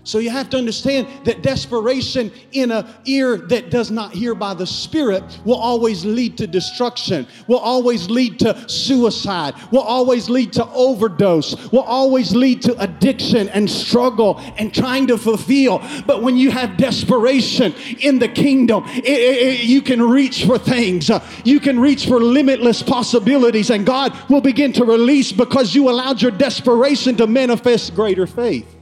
So 0.05 0.19
you 0.19 0.29
have 0.29 0.51
to 0.51 0.59
understand 0.59 1.09
that 1.25 1.43
desperation 1.43 2.31
in 2.53 2.71
an 2.71 2.87
ear 3.07 3.39
that 3.49 3.71
does 3.71 3.91
not 3.91 4.13
hear 4.13 4.35
by 4.35 4.53
the 4.53 4.67
Spirit 4.67 5.25
will 5.47 5.57
always 5.57 6.05
lead 6.05 6.37
to 6.39 6.47
destruction, 6.47 7.27
will 7.49 7.59
always 7.59 8.11
lead 8.11 8.39
to 8.41 8.69
suicide, 8.69 9.55
will 9.73 9.81
always 9.81 10.29
lead 10.29 10.53
to 10.55 10.67
overdose, 10.73 11.73
will 11.73 11.81
always 11.81 12.37
lead 12.37 12.61
to 12.63 12.79
addiction 12.83 13.49
and 13.49 13.69
struggle 13.69 14.39
and 14.59 14.75
trying 14.75 15.07
to 15.07 15.17
fulfill. 15.17 15.83
But 16.07 16.23
when 16.23 16.37
you 16.37 16.51
have 16.51 16.77
desperation 16.77 17.73
in 18.01 18.19
the 18.19 18.29
kingdom, 18.29 18.85
it, 18.89 19.07
it, 19.07 19.61
it, 19.61 19.65
you 19.65 19.81
can 19.81 20.03
reach 20.03 20.45
for 20.45 20.59
things, 20.59 21.09
uh, 21.09 21.27
you 21.45 21.61
can 21.61 21.81
reach 21.81 22.07
for 22.07 22.21
limitless 22.21 22.83
possibilities, 22.83 23.71
and 23.71 23.87
God 23.87 24.15
will 24.29 24.43
begin 24.43 24.75
to 24.75 24.85
release 24.85 25.33
because 25.33 25.75
you 25.75 25.89
allowed 25.89 26.21
your 26.21 26.31
desperation 26.31 27.17
to 27.17 27.27
manifest 27.27 27.95
greater 27.95 28.27
faith. 28.27 28.74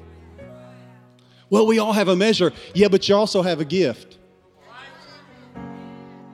Well, 1.52 1.66
we 1.66 1.78
all 1.78 1.92
have 1.92 2.08
a 2.08 2.16
measure. 2.16 2.50
Yeah, 2.72 2.88
but 2.88 3.06
you 3.06 3.14
also 3.14 3.42
have 3.42 3.60
a 3.60 3.66
gift. 3.66 4.16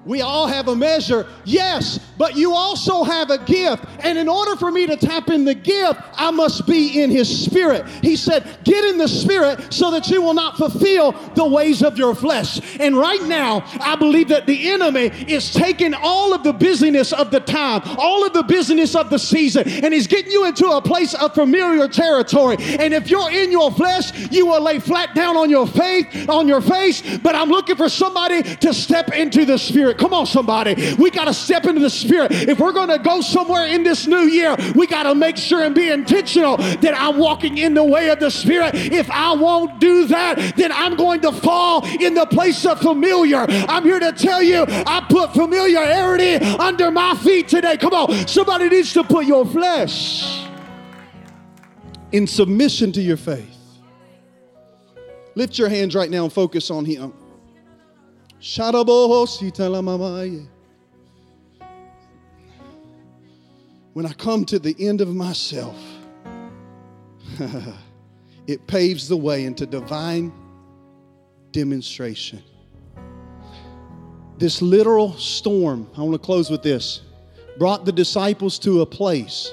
We 0.04 0.20
all 0.20 0.46
have 0.46 0.68
a 0.68 0.76
measure, 0.76 1.26
yes, 1.44 1.98
but 2.18 2.36
you 2.36 2.52
also 2.52 3.04
have 3.04 3.30
a 3.30 3.38
gift. 3.38 3.84
And 4.00 4.18
in 4.18 4.28
order 4.28 4.56
for 4.56 4.70
me 4.70 4.86
to 4.86 4.96
tap 4.96 5.30
in 5.30 5.44
the 5.44 5.54
gift, 5.54 6.00
I 6.14 6.30
must 6.30 6.66
be 6.66 7.00
in 7.00 7.10
His 7.10 7.44
Spirit. 7.44 7.88
He 8.02 8.16
said, 8.16 8.58
Get 8.64 8.84
in 8.84 8.98
the 8.98 9.08
Spirit 9.08 9.72
so 9.72 9.90
that 9.92 10.08
you 10.08 10.20
will 10.20 10.34
not 10.34 10.56
fulfill 10.56 11.12
the 11.34 11.46
ways 11.46 11.82
of 11.82 11.96
your 11.96 12.14
flesh. 12.14 12.60
And 12.80 12.96
right 12.96 13.22
now, 13.22 13.64
I 13.80 13.96
believe 13.96 14.28
that 14.28 14.46
the 14.46 14.70
enemy 14.70 15.06
is 15.28 15.52
taking 15.52 15.94
all 15.94 16.34
of 16.34 16.42
the 16.42 16.52
busyness 16.52 17.12
of 17.12 17.30
the 17.30 17.40
time, 17.40 17.82
all 17.98 18.26
of 18.26 18.32
the 18.32 18.42
busyness 18.42 18.94
of 18.94 19.10
the 19.10 19.18
season, 19.18 19.68
and 19.68 19.94
he's 19.94 20.06
getting 20.06 20.32
you 20.32 20.44
into 20.44 20.68
a 20.68 20.82
place 20.82 21.14
of 21.14 21.34
familiar 21.34 21.86
territory. 21.88 22.56
And 22.58 22.92
if 22.92 23.10
you're 23.10 23.30
in 23.30 23.52
your 23.52 23.70
flesh, 23.70 24.12
you 24.30 24.46
will 24.46 24.60
lay 24.60 24.80
flat 24.80 25.14
down 25.14 25.36
on 25.36 25.50
your 25.50 25.66
faith, 25.66 26.28
on 26.28 26.48
your 26.48 26.60
face. 26.60 27.18
But 27.18 27.34
I'm 27.34 27.48
looking 27.48 27.76
for 27.76 27.88
somebody 27.88 28.42
to 28.42 28.74
step 28.74 29.12
into 29.12 29.44
the 29.44 29.58
Spirit. 29.58 29.98
Come 29.98 30.12
on, 30.12 30.26
somebody. 30.26 30.94
We 30.98 31.10
got 31.10 31.26
to 31.26 31.34
step 31.34 31.64
into 31.66 31.80
the 31.80 31.90
Spirit. 31.90 32.07
If 32.10 32.58
we're 32.58 32.72
going 32.72 32.88
to 32.88 32.98
go 32.98 33.20
somewhere 33.20 33.66
in 33.66 33.82
this 33.82 34.06
new 34.06 34.22
year, 34.22 34.56
we 34.74 34.86
got 34.86 35.04
to 35.04 35.14
make 35.14 35.36
sure 35.36 35.64
and 35.64 35.74
be 35.74 35.90
intentional 35.90 36.56
that 36.56 36.94
I'm 36.96 37.18
walking 37.18 37.58
in 37.58 37.74
the 37.74 37.84
way 37.84 38.08
of 38.10 38.20
the 38.20 38.30
Spirit. 38.30 38.74
If 38.74 39.10
I 39.10 39.32
won't 39.34 39.80
do 39.80 40.06
that, 40.06 40.54
then 40.56 40.72
I'm 40.72 40.96
going 40.96 41.20
to 41.22 41.32
fall 41.32 41.86
in 41.86 42.14
the 42.14 42.26
place 42.26 42.64
of 42.66 42.80
familiar. 42.80 43.46
I'm 43.48 43.84
here 43.84 44.00
to 44.00 44.12
tell 44.12 44.42
you, 44.42 44.64
I 44.68 45.04
put 45.08 45.32
familiarity 45.32 46.34
under 46.34 46.90
my 46.90 47.14
feet 47.16 47.48
today. 47.48 47.76
Come 47.76 47.94
on, 47.94 48.26
somebody 48.26 48.68
needs 48.68 48.92
to 48.94 49.04
put 49.04 49.26
your 49.26 49.44
flesh 49.46 50.46
in 52.12 52.26
submission 52.26 52.92
to 52.92 53.02
your 53.02 53.16
faith. 53.16 53.56
Lift 55.34 55.58
your 55.58 55.68
hands 55.68 55.94
right 55.94 56.10
now 56.10 56.24
and 56.24 56.32
focus 56.32 56.70
on 56.70 56.84
Him. 56.84 57.12
When 63.98 64.06
I 64.06 64.12
come 64.12 64.44
to 64.44 64.60
the 64.60 64.76
end 64.78 65.00
of 65.00 65.12
myself, 65.12 65.76
it 68.46 68.64
paves 68.68 69.08
the 69.08 69.16
way 69.16 69.44
into 69.44 69.66
divine 69.66 70.32
demonstration. 71.50 72.40
This 74.36 74.62
literal 74.62 75.14
storm, 75.14 75.90
I 75.96 76.02
want 76.02 76.12
to 76.12 76.24
close 76.24 76.48
with 76.48 76.62
this, 76.62 77.00
brought 77.58 77.84
the 77.84 77.90
disciples 77.90 78.60
to 78.60 78.82
a 78.82 78.86
place. 78.86 79.52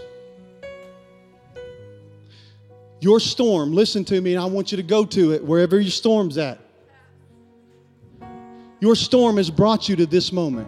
Your 2.99 3.19
storm, 3.19 3.73
listen 3.73 4.05
to 4.05 4.21
me, 4.21 4.35
and 4.35 4.43
I 4.43 4.45
want 4.45 4.71
you 4.71 4.75
to 4.75 4.83
go 4.83 5.05
to 5.05 5.33
it 5.33 5.43
wherever 5.43 5.79
your 5.79 5.89
storm's 5.89 6.37
at. 6.37 6.59
Your 8.79 8.93
storm 8.93 9.37
has 9.37 9.49
brought 9.49 9.89
you 9.89 9.95
to 9.95 10.05
this 10.05 10.31
moment. 10.31 10.67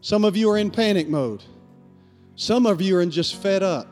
Some 0.00 0.24
of 0.24 0.36
you 0.36 0.48
are 0.50 0.58
in 0.58 0.70
panic 0.70 1.08
mode. 1.08 1.42
Some 2.36 2.66
of 2.66 2.80
you 2.80 2.96
are 2.98 3.06
just 3.06 3.36
fed 3.36 3.62
up. 3.62 3.86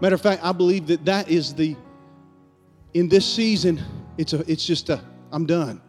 Matter 0.00 0.14
of 0.14 0.20
fact, 0.20 0.42
I 0.42 0.52
believe 0.52 0.86
that 0.86 1.04
that 1.04 1.28
is 1.28 1.52
the, 1.52 1.76
in 2.94 3.08
this 3.08 3.26
season, 3.26 3.82
it's, 4.16 4.32
a, 4.32 4.50
it's 4.50 4.64
just 4.64 4.88
a, 4.88 5.00
I'm 5.30 5.46
done. 5.46 5.80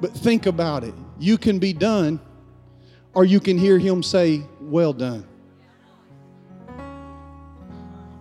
But 0.00 0.14
think 0.14 0.46
about 0.46 0.82
it. 0.82 0.94
You 1.18 1.36
can 1.36 1.58
be 1.58 1.74
done, 1.74 2.20
or 3.12 3.26
you 3.26 3.38
can 3.38 3.58
hear 3.58 3.78
him 3.78 4.02
say, 4.02 4.42
Well 4.60 4.94
done. 4.94 5.26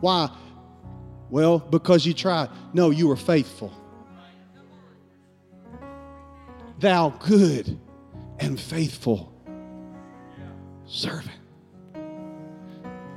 Why? 0.02 0.30
Well, 1.30 1.60
because 1.60 2.06
you 2.06 2.14
tried. 2.14 2.50
No, 2.74 2.90
you 2.90 3.08
were 3.08 3.16
faithful. 3.16 3.72
Thou 6.80 7.10
good 7.10 7.78
and 8.40 8.60
faithful 8.60 9.34
servant. 10.86 11.38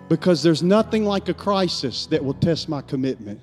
Because 0.09 0.43
there's 0.43 0.63
nothing 0.63 1.05
like 1.05 1.29
a 1.29 1.35
crisis 1.35 2.07
that 2.07 2.23
will 2.23 2.35
test 2.35 2.69
my 2.69 2.83
commitment. 2.83 3.41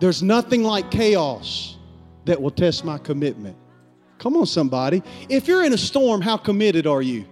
There's 0.00 0.22
nothing 0.22 0.64
like 0.64 0.90
chaos 0.90 1.76
that 2.24 2.40
will 2.40 2.50
test 2.50 2.84
my 2.84 2.98
commitment. 2.98 3.56
Come 4.18 4.36
on, 4.36 4.46
somebody. 4.46 5.02
If 5.28 5.48
you're 5.48 5.64
in 5.64 5.72
a 5.72 5.78
storm, 5.78 6.20
how 6.20 6.36
committed 6.36 6.86
are 6.86 7.02
you? 7.02 7.24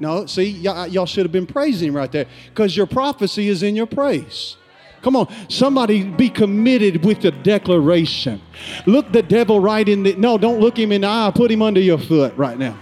No, 0.00 0.26
see, 0.26 0.50
y'all, 0.50 0.86
y'all 0.88 1.06
should 1.06 1.24
have 1.24 1.32
been 1.32 1.46
praising 1.46 1.92
right 1.92 2.10
there 2.10 2.26
because 2.50 2.76
your 2.76 2.86
prophecy 2.86 3.48
is 3.48 3.62
in 3.62 3.76
your 3.76 3.86
praise. 3.86 4.56
Come 5.04 5.16
on, 5.16 5.28
somebody 5.50 6.02
be 6.02 6.30
committed 6.30 7.04
with 7.04 7.20
the 7.20 7.30
declaration. 7.30 8.40
Look 8.86 9.12
the 9.12 9.22
devil 9.22 9.60
right 9.60 9.86
in 9.86 10.02
the, 10.02 10.14
no, 10.14 10.38
don't 10.38 10.60
look 10.60 10.78
him 10.78 10.92
in 10.92 11.02
the 11.02 11.08
eye, 11.08 11.30
put 11.34 11.50
him 11.50 11.60
under 11.60 11.78
your 11.80 11.98
foot 11.98 12.34
right 12.38 12.56
now. 12.56 12.78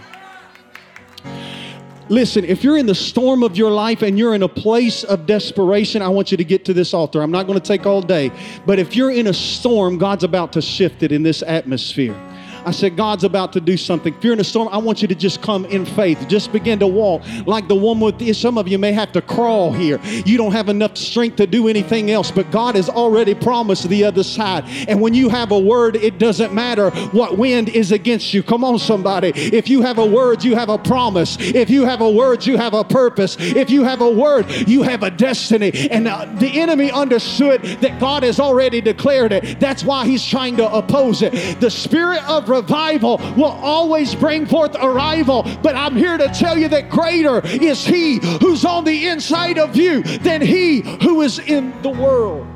Listen, 2.08 2.44
if 2.44 2.62
you're 2.62 2.76
in 2.76 2.86
the 2.86 2.94
storm 2.94 3.42
of 3.42 3.56
your 3.56 3.72
life 3.72 4.02
and 4.02 4.16
you're 4.16 4.34
in 4.34 4.44
a 4.44 4.48
place 4.48 5.02
of 5.02 5.26
desperation, 5.26 6.00
I 6.00 6.08
want 6.08 6.30
you 6.30 6.36
to 6.36 6.44
get 6.44 6.64
to 6.66 6.72
this 6.72 6.94
altar. 6.94 7.22
I'm 7.22 7.32
not 7.32 7.48
going 7.48 7.58
to 7.58 7.64
take 7.64 7.86
all 7.86 8.02
day, 8.02 8.30
but 8.66 8.78
if 8.78 8.94
you're 8.94 9.10
in 9.10 9.26
a 9.26 9.34
storm, 9.34 9.98
God's 9.98 10.22
about 10.22 10.52
to 10.52 10.62
shift 10.62 11.02
it 11.02 11.10
in 11.10 11.24
this 11.24 11.42
atmosphere. 11.42 12.14
I 12.64 12.70
said, 12.70 12.96
God's 12.96 13.24
about 13.24 13.52
to 13.54 13.60
do 13.60 13.76
something. 13.76 14.14
If 14.14 14.24
you're 14.24 14.32
in 14.32 14.40
a 14.40 14.44
storm, 14.44 14.68
I 14.68 14.78
want 14.78 15.02
you 15.02 15.08
to 15.08 15.14
just 15.14 15.42
come 15.42 15.64
in 15.66 15.84
faith. 15.84 16.26
Just 16.28 16.52
begin 16.52 16.78
to 16.80 16.86
walk 16.86 17.22
like 17.46 17.68
the 17.68 17.74
woman 17.74 18.04
with 18.04 18.18
this. 18.18 18.38
Some 18.38 18.58
of 18.58 18.68
you 18.68 18.78
may 18.78 18.92
have 18.92 19.12
to 19.12 19.22
crawl 19.22 19.72
here. 19.72 20.00
You 20.24 20.36
don't 20.36 20.52
have 20.52 20.68
enough 20.68 20.96
strength 20.96 21.36
to 21.36 21.46
do 21.46 21.68
anything 21.68 22.10
else, 22.10 22.30
but 22.30 22.50
God 22.50 22.76
has 22.76 22.88
already 22.88 23.34
promised 23.34 23.88
the 23.88 24.04
other 24.04 24.22
side. 24.22 24.64
And 24.88 25.00
when 25.00 25.14
you 25.14 25.28
have 25.28 25.50
a 25.50 25.58
word, 25.58 25.96
it 25.96 26.18
doesn't 26.18 26.52
matter 26.52 26.90
what 27.10 27.38
wind 27.38 27.68
is 27.68 27.92
against 27.92 28.32
you. 28.32 28.42
Come 28.42 28.64
on, 28.64 28.78
somebody. 28.78 29.32
If 29.34 29.68
you 29.68 29.82
have 29.82 29.98
a 29.98 30.06
word, 30.06 30.44
you 30.44 30.54
have 30.54 30.68
a 30.68 30.78
promise. 30.78 31.36
If 31.40 31.70
you 31.70 31.84
have 31.84 32.00
a 32.00 32.10
word, 32.10 32.46
you 32.46 32.56
have 32.56 32.74
a 32.74 32.84
purpose. 32.84 33.36
If 33.38 33.70
you 33.70 33.84
have 33.84 34.00
a 34.00 34.10
word, 34.10 34.50
you 34.68 34.82
have 34.82 35.02
a 35.02 35.10
destiny. 35.10 35.72
And 35.90 36.08
uh, 36.08 36.26
the 36.38 36.60
enemy 36.60 36.90
understood 36.90 37.62
that 37.62 37.98
God 38.00 38.22
has 38.22 38.38
already 38.38 38.80
declared 38.80 39.32
it. 39.32 39.58
That's 39.58 39.84
why 39.84 40.06
he's 40.06 40.24
trying 40.24 40.56
to 40.58 40.72
oppose 40.72 41.22
it. 41.22 41.60
The 41.60 41.70
spirit 41.70 42.22
of 42.28 42.48
revival 42.52 43.18
will 43.36 43.56
always 43.62 44.14
bring 44.14 44.46
forth 44.46 44.76
arrival. 44.76 45.42
But 45.62 45.74
I'm 45.76 45.96
here 45.96 46.16
to 46.16 46.28
tell 46.28 46.56
you 46.58 46.68
that 46.68 46.90
greater 46.90 47.44
is 47.46 47.84
he 47.84 48.18
who's 48.40 48.64
on 48.64 48.84
the 48.84 49.08
inside 49.08 49.58
of 49.58 49.76
you 49.76 50.02
than 50.02 50.40
he 50.40 50.80
who 51.02 51.22
is 51.22 51.38
in 51.38 51.72
the 51.82 51.90
world. 51.90 52.46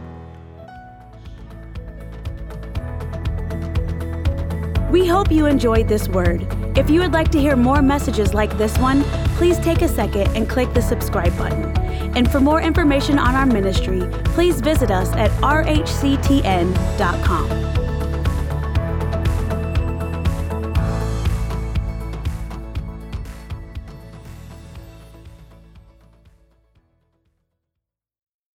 We 4.91 5.07
hope 5.07 5.33
you 5.33 5.47
enjoyed 5.47 5.89
this 5.89 6.09
word. 6.09 6.47
If 6.79 6.89
you 6.89 7.01
would 7.01 7.13
like 7.13 7.31
to 7.33 7.41
hear 7.41 7.57
more 7.57 7.83
messages 7.83 8.33
like 8.33 8.57
this 8.57 8.79
one, 8.79 9.03
please 9.37 9.59
take 9.59 9.83
a 9.83 9.89
second 9.89 10.29
and 10.37 10.49
click 10.49 10.73
the 10.75 10.81
subscribe 10.81 11.37
button. 11.37 11.77
And 12.17 12.31
for 12.31 12.41
more 12.41 12.63
information 12.63 13.19
on 13.19 13.35
our 13.35 13.47
ministry, 13.47 14.03
please 14.27 14.61
visit 14.61 14.91
us 14.91 15.13
at 15.13 15.31
rhctn.com. 15.43 15.87